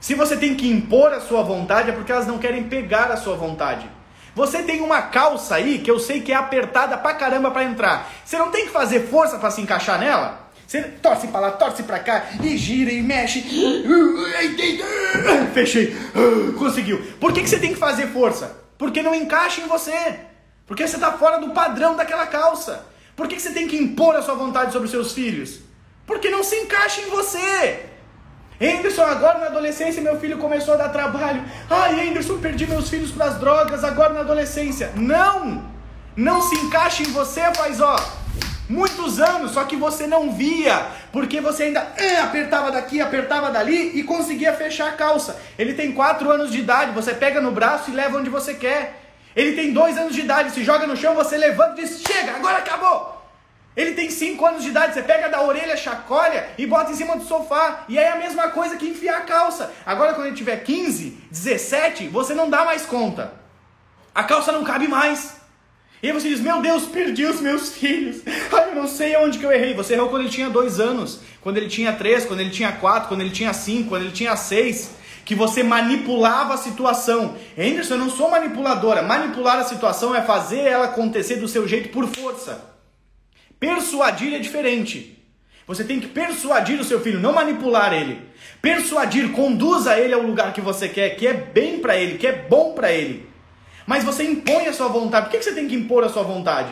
Se 0.00 0.16
você 0.16 0.36
tem 0.36 0.56
que 0.56 0.68
impor 0.68 1.12
a 1.12 1.20
sua 1.20 1.44
vontade, 1.44 1.90
é 1.90 1.92
porque 1.92 2.10
elas 2.10 2.26
não 2.26 2.38
querem 2.38 2.64
pegar 2.64 3.12
a 3.12 3.16
sua 3.16 3.36
vontade. 3.36 3.88
Você 4.34 4.64
tem 4.64 4.80
uma 4.80 5.02
calça 5.02 5.54
aí 5.54 5.78
que 5.78 5.90
eu 5.90 6.00
sei 6.00 6.20
que 6.20 6.32
é 6.32 6.34
apertada 6.34 6.98
pra 6.98 7.14
caramba 7.14 7.52
para 7.52 7.62
entrar. 7.62 8.10
Você 8.24 8.36
não 8.36 8.50
tem 8.50 8.64
que 8.64 8.72
fazer 8.72 9.06
força 9.06 9.38
para 9.38 9.52
se 9.52 9.60
encaixar 9.60 10.00
nela? 10.00 10.50
Você 10.66 10.82
torce 10.82 11.28
para 11.28 11.40
lá, 11.40 11.50
torce 11.52 11.84
para 11.84 12.00
cá 12.00 12.24
e 12.42 12.56
gira 12.56 12.90
e 12.90 13.02
mexe. 13.02 13.42
Fechei. 15.54 15.96
Conseguiu. 16.58 17.00
Por 17.20 17.32
que, 17.32 17.42
que 17.42 17.48
você 17.48 17.60
tem 17.60 17.72
que 17.72 17.78
fazer 17.78 18.08
força? 18.08 18.61
Porque 18.82 19.00
não 19.00 19.14
encaixa 19.14 19.60
em 19.60 19.68
você. 19.68 20.16
Porque 20.66 20.84
você 20.84 20.96
está 20.96 21.12
fora 21.12 21.38
do 21.38 21.50
padrão 21.50 21.94
daquela 21.94 22.26
calça. 22.26 22.84
Por 23.14 23.28
que 23.28 23.38
você 23.38 23.52
tem 23.52 23.68
que 23.68 23.76
impor 23.76 24.16
a 24.16 24.22
sua 24.22 24.34
vontade 24.34 24.72
sobre 24.72 24.86
os 24.86 24.90
seus 24.90 25.12
filhos? 25.12 25.60
Porque 26.04 26.28
não 26.28 26.42
se 26.42 26.56
encaixa 26.56 27.00
em 27.00 27.08
você. 27.08 27.86
Anderson, 28.60 29.04
agora 29.04 29.38
na 29.38 29.46
adolescência 29.46 30.02
meu 30.02 30.18
filho 30.18 30.36
começou 30.36 30.74
a 30.74 30.78
dar 30.78 30.88
trabalho. 30.88 31.44
Ai, 31.70 32.08
Anderson, 32.08 32.38
perdi 32.38 32.66
meus 32.66 32.90
filhos 32.90 33.12
para 33.12 33.26
as 33.26 33.38
drogas 33.38 33.84
agora 33.84 34.14
na 34.14 34.20
adolescência. 34.22 34.90
Não! 34.96 35.62
Não 36.16 36.42
se 36.42 36.56
encaixa 36.56 37.04
em 37.04 37.12
você, 37.12 37.40
faz 37.54 37.80
ó. 37.80 37.94
Muitos 38.68 39.20
anos, 39.20 39.52
só 39.52 39.64
que 39.64 39.76
você 39.76 40.06
não 40.06 40.32
via, 40.32 40.86
porque 41.12 41.40
você 41.40 41.64
ainda 41.64 41.80
é, 41.96 42.18
apertava 42.20 42.70
daqui, 42.70 43.00
apertava 43.00 43.50
dali 43.50 43.98
e 43.98 44.02
conseguia 44.02 44.52
fechar 44.52 44.88
a 44.88 44.92
calça. 44.92 45.40
Ele 45.58 45.74
tem 45.74 45.92
4 45.92 46.30
anos 46.30 46.50
de 46.50 46.58
idade, 46.58 46.92
você 46.92 47.12
pega 47.14 47.40
no 47.40 47.50
braço 47.50 47.90
e 47.90 47.94
leva 47.94 48.18
onde 48.18 48.30
você 48.30 48.54
quer. 48.54 49.00
Ele 49.34 49.52
tem 49.52 49.72
2 49.72 49.98
anos 49.98 50.14
de 50.14 50.20
idade, 50.20 50.50
se 50.52 50.62
joga 50.62 50.86
no 50.86 50.96
chão, 50.96 51.14
você 51.14 51.36
levanta 51.36 51.80
e 51.80 51.84
diz: 51.84 52.02
chega, 52.02 52.36
agora 52.36 52.58
acabou. 52.58 53.22
Ele 53.74 53.92
tem 53.92 54.10
5 54.10 54.44
anos 54.44 54.62
de 54.62 54.68
idade, 54.68 54.92
você 54.92 55.02
pega 55.02 55.30
da 55.30 55.42
orelha, 55.42 55.76
chacoalha 55.76 56.50
e 56.58 56.66
bota 56.66 56.92
em 56.92 56.94
cima 56.94 57.16
do 57.16 57.24
sofá. 57.24 57.84
E 57.88 57.98
aí 57.98 58.04
é 58.04 58.12
a 58.12 58.16
mesma 58.16 58.48
coisa 58.48 58.76
que 58.76 58.86
enfiar 58.86 59.18
a 59.18 59.22
calça. 59.22 59.72
Agora, 59.86 60.12
quando 60.12 60.26
ele 60.26 60.36
tiver 60.36 60.58
15, 60.58 61.18
17, 61.30 62.08
você 62.08 62.34
não 62.34 62.50
dá 62.50 62.66
mais 62.66 62.84
conta. 62.84 63.32
A 64.14 64.24
calça 64.24 64.52
não 64.52 64.62
cabe 64.62 64.88
mais. 64.88 65.41
E 66.02 66.08
aí 66.08 66.12
você 66.12 66.28
diz: 66.28 66.40
Meu 66.40 66.60
Deus, 66.60 66.84
perdi 66.86 67.24
os 67.24 67.40
meus 67.40 67.74
filhos. 67.74 68.22
Ai, 68.52 68.70
eu 68.70 68.74
não 68.74 68.88
sei 68.88 69.16
onde 69.16 69.38
que 69.38 69.46
eu 69.46 69.52
errei. 69.52 69.72
Você 69.74 69.94
errou 69.94 70.08
quando 70.08 70.22
ele 70.22 70.30
tinha 70.30 70.50
2 70.50 70.80
anos, 70.80 71.20
quando 71.40 71.58
ele 71.58 71.68
tinha 71.68 71.92
3, 71.92 72.24
quando 72.24 72.40
ele 72.40 72.50
tinha 72.50 72.72
4, 72.72 73.08
quando 73.08 73.20
ele 73.20 73.30
tinha 73.30 73.52
5, 73.52 73.88
quando 73.88 74.02
ele 74.02 74.12
tinha 74.12 74.36
6 74.36 75.02
que 75.24 75.34
você 75.34 75.62
manipulava 75.62 76.54
a 76.54 76.56
situação. 76.56 77.36
Anderson, 77.56 77.94
eu 77.94 77.98
não 77.98 78.10
sou 78.10 78.30
manipuladora. 78.30 79.02
Manipular 79.02 79.58
a 79.58 79.64
situação 79.64 80.14
é 80.14 80.22
fazer 80.22 80.60
ela 80.60 80.86
acontecer 80.86 81.36
do 81.36 81.48
seu 81.48 81.66
jeito 81.66 81.90
por 81.90 82.06
força. 82.08 82.60
Persuadir 83.58 84.34
é 84.34 84.38
diferente. 84.38 85.18
Você 85.66 85.84
tem 85.84 86.00
que 86.00 86.08
persuadir 86.08 86.80
o 86.80 86.84
seu 86.84 87.00
filho, 87.00 87.20
não 87.20 87.32
manipular 87.32 87.92
ele. 87.92 88.20
Persuadir, 88.60 89.30
conduza 89.30 89.96
ele 89.96 90.12
ao 90.12 90.22
lugar 90.22 90.52
que 90.52 90.60
você 90.60 90.88
quer, 90.88 91.10
que 91.10 91.26
é 91.26 91.32
bem 91.32 91.78
para 91.78 91.96
ele, 91.96 92.18
que 92.18 92.26
é 92.26 92.32
bom 92.32 92.72
para 92.74 92.92
ele. 92.92 93.31
Mas 93.86 94.04
você 94.04 94.24
impõe 94.24 94.66
a 94.66 94.72
sua 94.72 94.88
vontade. 94.88 95.26
Por 95.26 95.32
que 95.32 95.42
você 95.42 95.54
tem 95.54 95.68
que 95.68 95.74
impor 95.74 96.04
a 96.04 96.08
sua 96.08 96.22
vontade? 96.22 96.70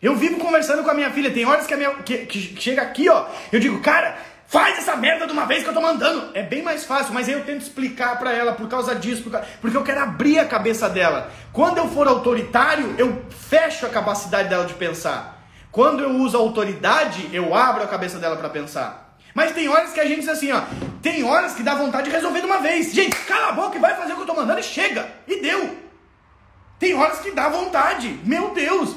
Eu 0.00 0.14
vivo 0.16 0.38
conversando 0.38 0.84
com 0.84 0.90
a 0.90 0.94
minha 0.94 1.10
filha. 1.10 1.30
Tem 1.30 1.44
horas 1.44 1.66
que, 1.66 1.74
a 1.74 1.76
minha, 1.76 1.94
que, 1.96 2.26
que 2.26 2.60
chega 2.60 2.82
aqui, 2.82 3.08
ó. 3.08 3.26
Eu 3.52 3.58
digo, 3.58 3.80
cara, 3.80 4.16
Faz 4.48 4.78
essa 4.78 4.96
merda 4.96 5.26
de 5.26 5.32
uma 5.34 5.44
vez 5.44 5.62
que 5.62 5.68
eu 5.68 5.74
tô 5.74 5.80
mandando. 5.82 6.30
É 6.32 6.42
bem 6.42 6.62
mais 6.62 6.82
fácil, 6.82 7.12
mas 7.12 7.28
aí 7.28 7.34
eu 7.34 7.44
tento 7.44 7.60
explicar 7.60 8.18
para 8.18 8.32
ela 8.32 8.52
por 8.52 8.66
causa 8.66 8.94
disso, 8.94 9.30
porque 9.60 9.76
eu 9.76 9.84
quero 9.84 10.00
abrir 10.00 10.38
a 10.38 10.46
cabeça 10.46 10.88
dela. 10.88 11.30
Quando 11.52 11.76
eu 11.76 11.86
for 11.88 12.08
autoritário, 12.08 12.94
eu 12.96 13.26
fecho 13.28 13.84
a 13.84 13.90
capacidade 13.90 14.48
dela 14.48 14.64
de 14.64 14.72
pensar. 14.72 15.46
Quando 15.70 16.02
eu 16.02 16.12
uso 16.12 16.34
autoridade, 16.34 17.28
eu 17.30 17.54
abro 17.54 17.84
a 17.84 17.86
cabeça 17.86 18.18
dela 18.18 18.36
para 18.36 18.48
pensar. 18.48 19.18
Mas 19.34 19.52
tem 19.52 19.68
horas 19.68 19.92
que 19.92 20.00
a 20.00 20.06
gente 20.06 20.20
diz 20.20 20.30
assim, 20.30 20.50
ó, 20.50 20.62
tem 21.02 21.24
horas 21.24 21.54
que 21.54 21.62
dá 21.62 21.74
vontade 21.74 22.08
de 22.08 22.14
resolver 22.14 22.40
de 22.40 22.46
uma 22.46 22.58
vez. 22.58 22.92
Gente, 22.92 23.16
cala 23.24 23.48
a 23.48 23.52
boca 23.52 23.76
e 23.76 23.80
vai 23.80 23.94
fazer 23.96 24.12
o 24.12 24.16
que 24.16 24.22
eu 24.22 24.26
tô 24.26 24.34
mandando 24.34 24.60
e 24.60 24.62
chega. 24.62 25.08
E 25.26 25.40
deu. 25.40 25.76
Tem 26.78 26.94
horas 26.94 27.20
que 27.20 27.30
dá 27.30 27.48
vontade. 27.48 28.20
Meu 28.24 28.50
Deus. 28.50 28.96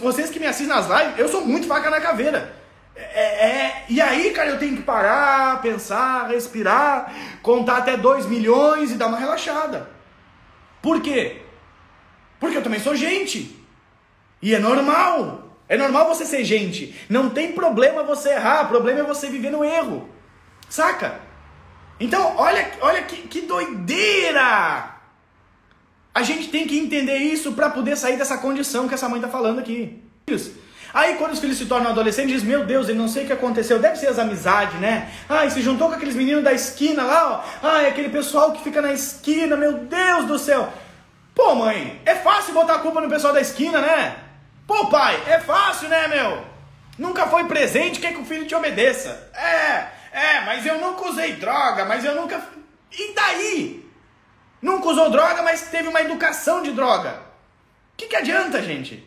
Vocês 0.00 0.30
que 0.30 0.40
me 0.40 0.46
assistem 0.46 0.74
nas 0.74 0.86
lives, 0.86 1.18
eu 1.18 1.28
sou 1.28 1.44
muito 1.44 1.66
faca 1.66 1.90
na 1.90 2.00
caveira. 2.00 2.56
É, 2.96 3.46
é, 3.46 3.84
e 3.88 4.00
aí, 4.00 4.30
cara, 4.30 4.50
eu 4.50 4.58
tenho 4.58 4.76
que 4.76 4.82
parar, 4.82 5.60
pensar, 5.62 6.28
respirar, 6.28 7.14
contar 7.42 7.78
até 7.78 7.96
2 7.96 8.26
milhões 8.26 8.90
e 8.90 8.94
dar 8.94 9.06
uma 9.06 9.18
relaxada. 9.18 9.88
Por 10.82 11.00
quê? 11.00 11.42
Porque 12.40 12.56
eu 12.56 12.62
também 12.62 12.80
sou 12.80 12.96
gente. 12.96 13.56
E 14.42 14.54
é 14.54 14.58
normal. 14.58 15.44
É 15.68 15.76
normal 15.76 16.08
você 16.08 16.24
ser 16.24 16.44
gente. 16.44 16.98
Não 17.08 17.30
tem 17.30 17.52
problema 17.52 18.02
você 18.02 18.30
errar, 18.30 18.64
o 18.64 18.68
problema 18.68 19.00
é 19.00 19.04
você 19.04 19.28
viver 19.28 19.50
no 19.50 19.64
erro. 19.64 20.08
Saca? 20.68 21.27
Então, 22.00 22.36
olha, 22.36 22.70
olha 22.80 23.02
que, 23.02 23.16
que 23.28 23.40
doideira! 23.42 24.94
A 26.14 26.22
gente 26.22 26.48
tem 26.48 26.66
que 26.66 26.78
entender 26.78 27.16
isso 27.16 27.52
para 27.52 27.70
poder 27.70 27.96
sair 27.96 28.16
dessa 28.16 28.38
condição 28.38 28.88
que 28.88 28.94
essa 28.94 29.08
mãe 29.08 29.20
tá 29.20 29.28
falando 29.28 29.60
aqui. 29.60 30.02
Aí 30.92 31.14
quando 31.16 31.32
os 31.32 31.38
filhos 31.38 31.58
se 31.58 31.66
tornam 31.66 31.90
adolescentes, 31.90 32.32
diz: 32.32 32.42
Meu 32.42 32.64
Deus, 32.64 32.88
ele 32.88 32.98
não 32.98 33.08
sei 33.08 33.24
o 33.24 33.26
que 33.26 33.32
aconteceu, 33.32 33.78
deve 33.78 33.96
ser 33.96 34.08
as 34.08 34.18
amizades, 34.18 34.80
né? 34.80 35.10
Ai, 35.28 35.50
se 35.50 35.60
juntou 35.60 35.88
com 35.88 35.94
aqueles 35.94 36.14
meninos 36.14 36.42
da 36.42 36.52
esquina 36.52 37.04
lá, 37.04 37.44
ó. 37.62 37.68
Ai, 37.68 37.86
aquele 37.86 38.08
pessoal 38.08 38.52
que 38.52 38.62
fica 38.62 38.80
na 38.80 38.92
esquina, 38.92 39.56
meu 39.56 39.74
Deus 39.74 40.26
do 40.26 40.38
céu. 40.38 40.72
Pô, 41.34 41.54
mãe, 41.54 42.00
é 42.04 42.14
fácil 42.16 42.54
botar 42.54 42.76
a 42.76 42.78
culpa 42.78 43.00
no 43.00 43.08
pessoal 43.08 43.32
da 43.32 43.40
esquina, 43.40 43.80
né? 43.80 44.16
Pô, 44.66 44.86
pai, 44.86 45.22
é 45.26 45.38
fácil, 45.38 45.88
né, 45.88 46.08
meu? 46.08 46.42
Nunca 46.98 47.26
foi 47.28 47.44
presente, 47.44 48.00
quer 48.00 48.12
que 48.12 48.20
o 48.20 48.24
filho 48.24 48.46
te 48.46 48.54
obedeça. 48.54 49.30
É, 49.34 49.86
é, 50.18 50.44
mas 50.44 50.66
eu 50.66 50.80
nunca 50.80 51.08
usei 51.08 51.34
droga, 51.34 51.84
mas 51.84 52.04
eu 52.04 52.14
nunca. 52.14 52.42
E 52.90 53.14
daí? 53.14 53.88
Nunca 54.60 54.88
usou 54.88 55.10
droga, 55.10 55.42
mas 55.42 55.68
teve 55.70 55.88
uma 55.88 56.00
educação 56.00 56.62
de 56.62 56.72
droga. 56.72 57.10
O 57.92 57.96
que, 57.96 58.06
que 58.06 58.16
adianta, 58.16 58.60
gente? 58.62 59.06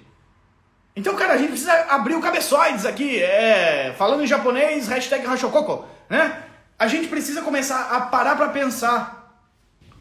Então, 0.95 1.15
cara, 1.15 1.34
a 1.34 1.38
gente 1.38 1.50
precisa 1.50 1.74
abrir 1.89 2.15
o 2.15 2.21
cabeçoides 2.21 2.86
aqui, 2.86 3.21
é, 3.21 3.93
falando 3.97 4.24
em 4.24 4.28
japonês, 4.28 4.88
hashtag 4.88 5.26
Hashokoko, 5.26 5.86
né? 6.10 6.43
A 6.78 6.88
gente 6.88 7.08
precisa 7.08 7.41
começar 7.41 7.89
a 7.91 8.02
parar 8.02 8.36
para 8.36 8.50
pensar. 8.50 9.21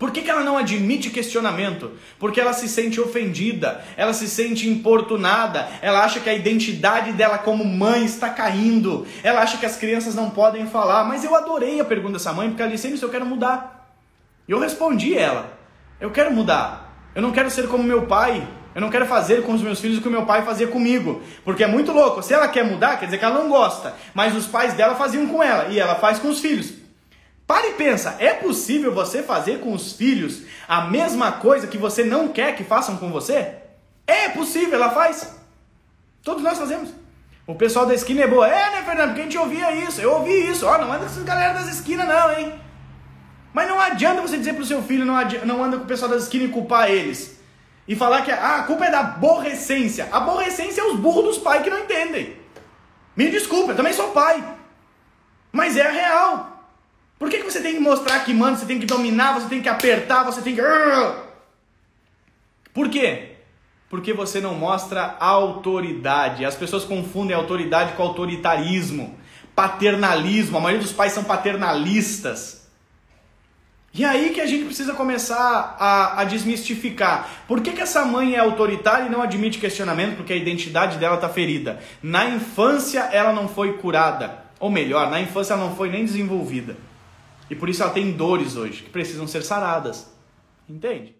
Por 0.01 0.11
que, 0.13 0.23
que 0.23 0.31
ela 0.31 0.43
não 0.43 0.57
admite 0.57 1.11
questionamento? 1.11 1.93
Porque 2.19 2.41
ela 2.41 2.55
se 2.55 2.67
sente 2.67 2.99
ofendida, 2.99 3.85
ela 3.99 4.15
se 4.15 4.31
sente 4.31 4.67
importunada, 4.67 5.69
ela 5.83 6.03
acha 6.03 6.21
que 6.21 6.31
a 6.31 6.33
identidade 6.33 7.13
dela 7.13 7.37
como 7.37 7.67
mãe 7.67 8.07
está 8.07 8.31
caindo, 8.31 9.07
ela 9.23 9.43
acha 9.43 9.59
que 9.59 9.67
as 9.67 9.77
crianças 9.77 10.15
não 10.15 10.31
podem 10.31 10.67
falar. 10.67 11.05
Mas 11.05 11.23
eu 11.23 11.35
adorei 11.35 11.79
a 11.81 11.85
pergunta 11.85 12.15
dessa 12.15 12.33
mãe, 12.33 12.49
porque 12.49 12.63
ela 12.63 12.73
disse: 12.73 12.99
eu 13.03 13.11
quero 13.11 13.27
mudar. 13.27 13.95
E 14.49 14.53
eu 14.53 14.59
respondi 14.59 15.15
ela: 15.15 15.53
Eu 16.01 16.11
quero 16.11 16.33
mudar. 16.33 17.11
Eu 17.15 17.21
não 17.21 17.31
quero 17.31 17.51
ser 17.51 17.69
como 17.69 17.85
meu 17.85 18.07
pai. 18.07 18.49
Eu 18.75 18.81
não 18.81 18.89
quero 18.89 19.05
fazer 19.05 19.43
com 19.43 19.53
os 19.53 19.61
meus 19.61 19.81
filhos 19.81 19.99
o 19.99 20.01
que 20.01 20.09
meu 20.09 20.25
pai 20.25 20.41
fazia 20.41 20.67
comigo. 20.67 21.21
Porque 21.45 21.63
é 21.63 21.67
muito 21.67 21.93
louco. 21.93 22.23
Se 22.23 22.33
ela 22.33 22.49
quer 22.49 22.65
mudar, 22.65 22.99
quer 22.99 23.05
dizer 23.05 23.19
que 23.19 23.25
ela 23.27 23.39
não 23.39 23.51
gosta. 23.51 23.95
Mas 24.15 24.35
os 24.35 24.47
pais 24.47 24.73
dela 24.73 24.95
faziam 24.95 25.27
com 25.27 25.43
ela. 25.43 25.69
E 25.69 25.79
ela 25.79 25.97
faz 25.97 26.19
com 26.19 26.29
os 26.31 26.41
filhos. 26.41 26.80
Para 27.51 27.67
e 27.67 27.73
pensa: 27.73 28.15
é 28.21 28.33
possível 28.33 28.95
você 28.95 29.25
fazer 29.25 29.59
com 29.59 29.73
os 29.73 29.93
filhos 29.95 30.43
a 30.69 30.83
mesma 30.83 31.33
coisa 31.33 31.67
que 31.67 31.77
você 31.77 32.05
não 32.05 32.29
quer 32.29 32.55
que 32.55 32.63
façam 32.63 32.97
com 32.97 33.11
você? 33.11 33.55
É 34.07 34.29
possível, 34.29 34.75
ela 34.75 34.91
faz. 34.91 35.35
Todos 36.23 36.45
nós 36.45 36.57
fazemos. 36.57 36.91
O 37.49 37.57
pessoal 37.57 37.87
da 37.87 37.95
esquina 37.95 38.23
é 38.23 38.29
boa. 38.29 38.47
É, 38.47 38.71
né, 38.71 38.85
Fernando? 38.85 39.09
Porque 39.09 39.23
a 39.23 39.25
gente 39.25 39.37
ouvia 39.37 39.73
isso. 39.73 40.01
Eu 40.01 40.13
ouvi 40.13 40.49
isso. 40.49 40.65
Ó, 40.65 40.79
não 40.79 40.93
anda 40.93 41.01
com 41.01 41.07
essas 41.07 41.25
galera 41.25 41.55
das 41.55 41.67
esquinas, 41.67 42.07
não, 42.07 42.39
hein? 42.39 42.55
Mas 43.53 43.67
não 43.67 43.81
adianta 43.81 44.23
você 44.23 44.39
dizer 44.39 44.53
pro 44.53 44.65
seu 44.65 44.81
filho, 44.85 45.05
não, 45.05 45.17
não 45.45 45.65
anda 45.65 45.77
com 45.77 45.83
o 45.83 45.89
pessoal 45.89 46.09
das 46.09 46.23
esquinas 46.23 46.51
e 46.51 46.53
culpar 46.53 46.89
eles 46.89 47.41
e 47.89 47.97
falar 47.97 48.23
que 48.23 48.31
ah, 48.31 48.59
a 48.59 48.63
culpa 48.63 48.85
é 48.85 48.93
da 48.93 49.01
aborrecência. 49.01 50.09
Aborrecência 50.13 50.83
é 50.83 50.85
os 50.85 51.01
burros 51.01 51.25
dos 51.25 51.39
pais 51.39 51.65
que 51.65 51.71
não 51.71 51.81
entendem. 51.81 52.37
Me 53.17 53.29
desculpa, 53.29 53.73
eu 53.73 53.77
também 53.77 53.93
sou 53.93 54.13
pai. 54.13 54.41
Mas 55.51 55.77
é 55.77 55.85
a 55.85 55.91
real. 55.91 56.60
Por 57.21 57.29
que, 57.29 57.37
que 57.37 57.45
você 57.45 57.61
tem 57.61 57.75
que 57.75 57.81
mostrar 57.81 58.21
que 58.21 58.33
manda, 58.33 58.57
você 58.57 58.65
tem 58.65 58.81
que 58.81 58.87
dominar, 58.87 59.35
você 59.35 59.47
tem 59.47 59.61
que 59.61 59.69
apertar, 59.69 60.25
você 60.25 60.41
tem 60.41 60.57
que. 60.57 60.63
Por 62.73 62.89
quê? 62.89 63.33
Porque 63.91 64.15
você 64.15 64.41
não 64.41 64.55
mostra 64.55 65.17
autoridade. 65.21 66.47
As 66.47 66.55
pessoas 66.55 66.83
confundem 66.83 67.37
autoridade 67.37 67.93
com 67.93 68.03
autoritarismo, 68.03 69.19
paternalismo. 69.55 70.57
A 70.57 70.61
maioria 70.63 70.83
dos 70.83 70.95
pais 70.95 71.13
são 71.13 71.23
paternalistas. 71.23 72.67
E 73.93 74.03
aí 74.03 74.31
que 74.31 74.41
a 74.41 74.47
gente 74.47 74.65
precisa 74.65 74.95
começar 74.95 75.77
a, 75.79 76.23
a 76.23 76.25
desmistificar. 76.25 77.29
Por 77.47 77.61
que, 77.61 77.73
que 77.73 77.83
essa 77.83 78.03
mãe 78.03 78.35
é 78.35 78.39
autoritária 78.39 79.09
e 79.09 79.11
não 79.11 79.21
admite 79.21 79.59
questionamento? 79.59 80.17
Porque 80.17 80.33
a 80.33 80.37
identidade 80.37 80.97
dela 80.97 81.17
está 81.17 81.29
ferida. 81.29 81.81
Na 82.03 82.25
infância 82.25 83.01
ela 83.13 83.31
não 83.31 83.47
foi 83.47 83.75
curada. 83.75 84.43
Ou 84.59 84.71
melhor, 84.71 85.11
na 85.11 85.21
infância 85.21 85.53
ela 85.53 85.67
não 85.67 85.77
foi 85.77 85.91
nem 85.91 86.03
desenvolvida. 86.03 86.89
E 87.51 87.57
por 87.57 87.69
isso 87.69 87.83
ela 87.83 87.93
tem 87.93 88.13
dores 88.13 88.57
hoje, 88.57 88.85
que 88.85 88.91
precisam 88.91 89.27
ser 89.27 89.43
saradas. 89.43 90.17
Entende? 90.69 91.20